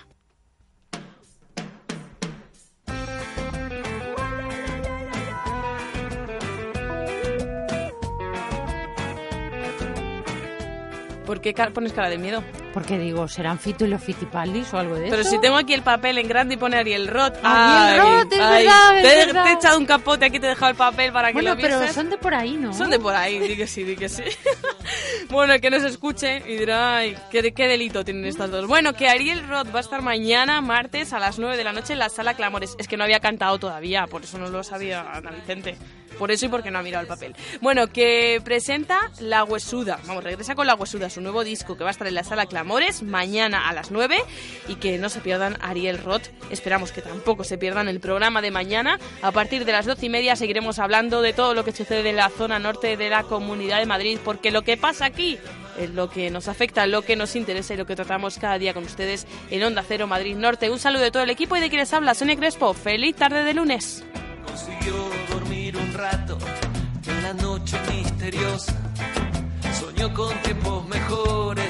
[11.30, 12.42] ¿Por qué pones cara de miedo?
[12.72, 15.10] Porque digo, ¿serán Fito y los Fitipaldis o algo de eso?
[15.16, 17.34] Pero si tengo aquí el papel en grande y pone Ariel Roth.
[17.42, 19.44] Ariel Roth, es ay, verdad, es te, verdad.
[19.44, 21.56] te he echado un capote aquí, te he dejado el papel para que bueno, lo
[21.56, 21.78] vieses.
[21.80, 22.72] pero son de por ahí, ¿no?
[22.72, 24.22] Son de por ahí, di que sí, di que sí.
[25.30, 28.66] bueno, que nos escuche y dirá, ay, ¿qué, qué delito tienen estas dos.
[28.68, 31.92] Bueno, que Ariel Roth va a estar mañana, martes, a las 9 de la noche
[31.94, 32.76] en la sala Clamores.
[32.78, 35.76] Es que no había cantado todavía, por eso no lo sabía Ana Vicente.
[36.18, 37.34] Por eso y porque no ha mirado el papel.
[37.62, 39.98] Bueno, que presenta La Huesuda.
[40.06, 42.44] Vamos, regresa con La Huesuda, su nuevo disco que va a estar en la sala
[42.44, 44.18] Clamores mañana a las 9
[44.68, 46.28] y que no se pierdan Ariel Roth.
[46.50, 48.98] Esperamos que tampoco se pierdan el programa de mañana.
[49.22, 52.16] A partir de las 12 y media seguiremos hablando de todo lo que sucede en
[52.16, 55.38] la zona norte de la Comunidad de Madrid, porque lo que pasa aquí
[55.78, 58.74] es lo que nos afecta, lo que nos interesa y lo que tratamos cada día
[58.74, 60.70] con ustedes en Onda Cero Madrid Norte.
[60.70, 62.74] Un saludo de todo el equipo y de quienes habla, Sonia Crespo.
[62.74, 64.04] Feliz tarde de lunes.
[64.44, 64.94] consiguió
[65.30, 66.38] dormir un rato
[67.06, 68.74] en la noche misteriosa.
[69.78, 71.69] Soñó con tiempos mejores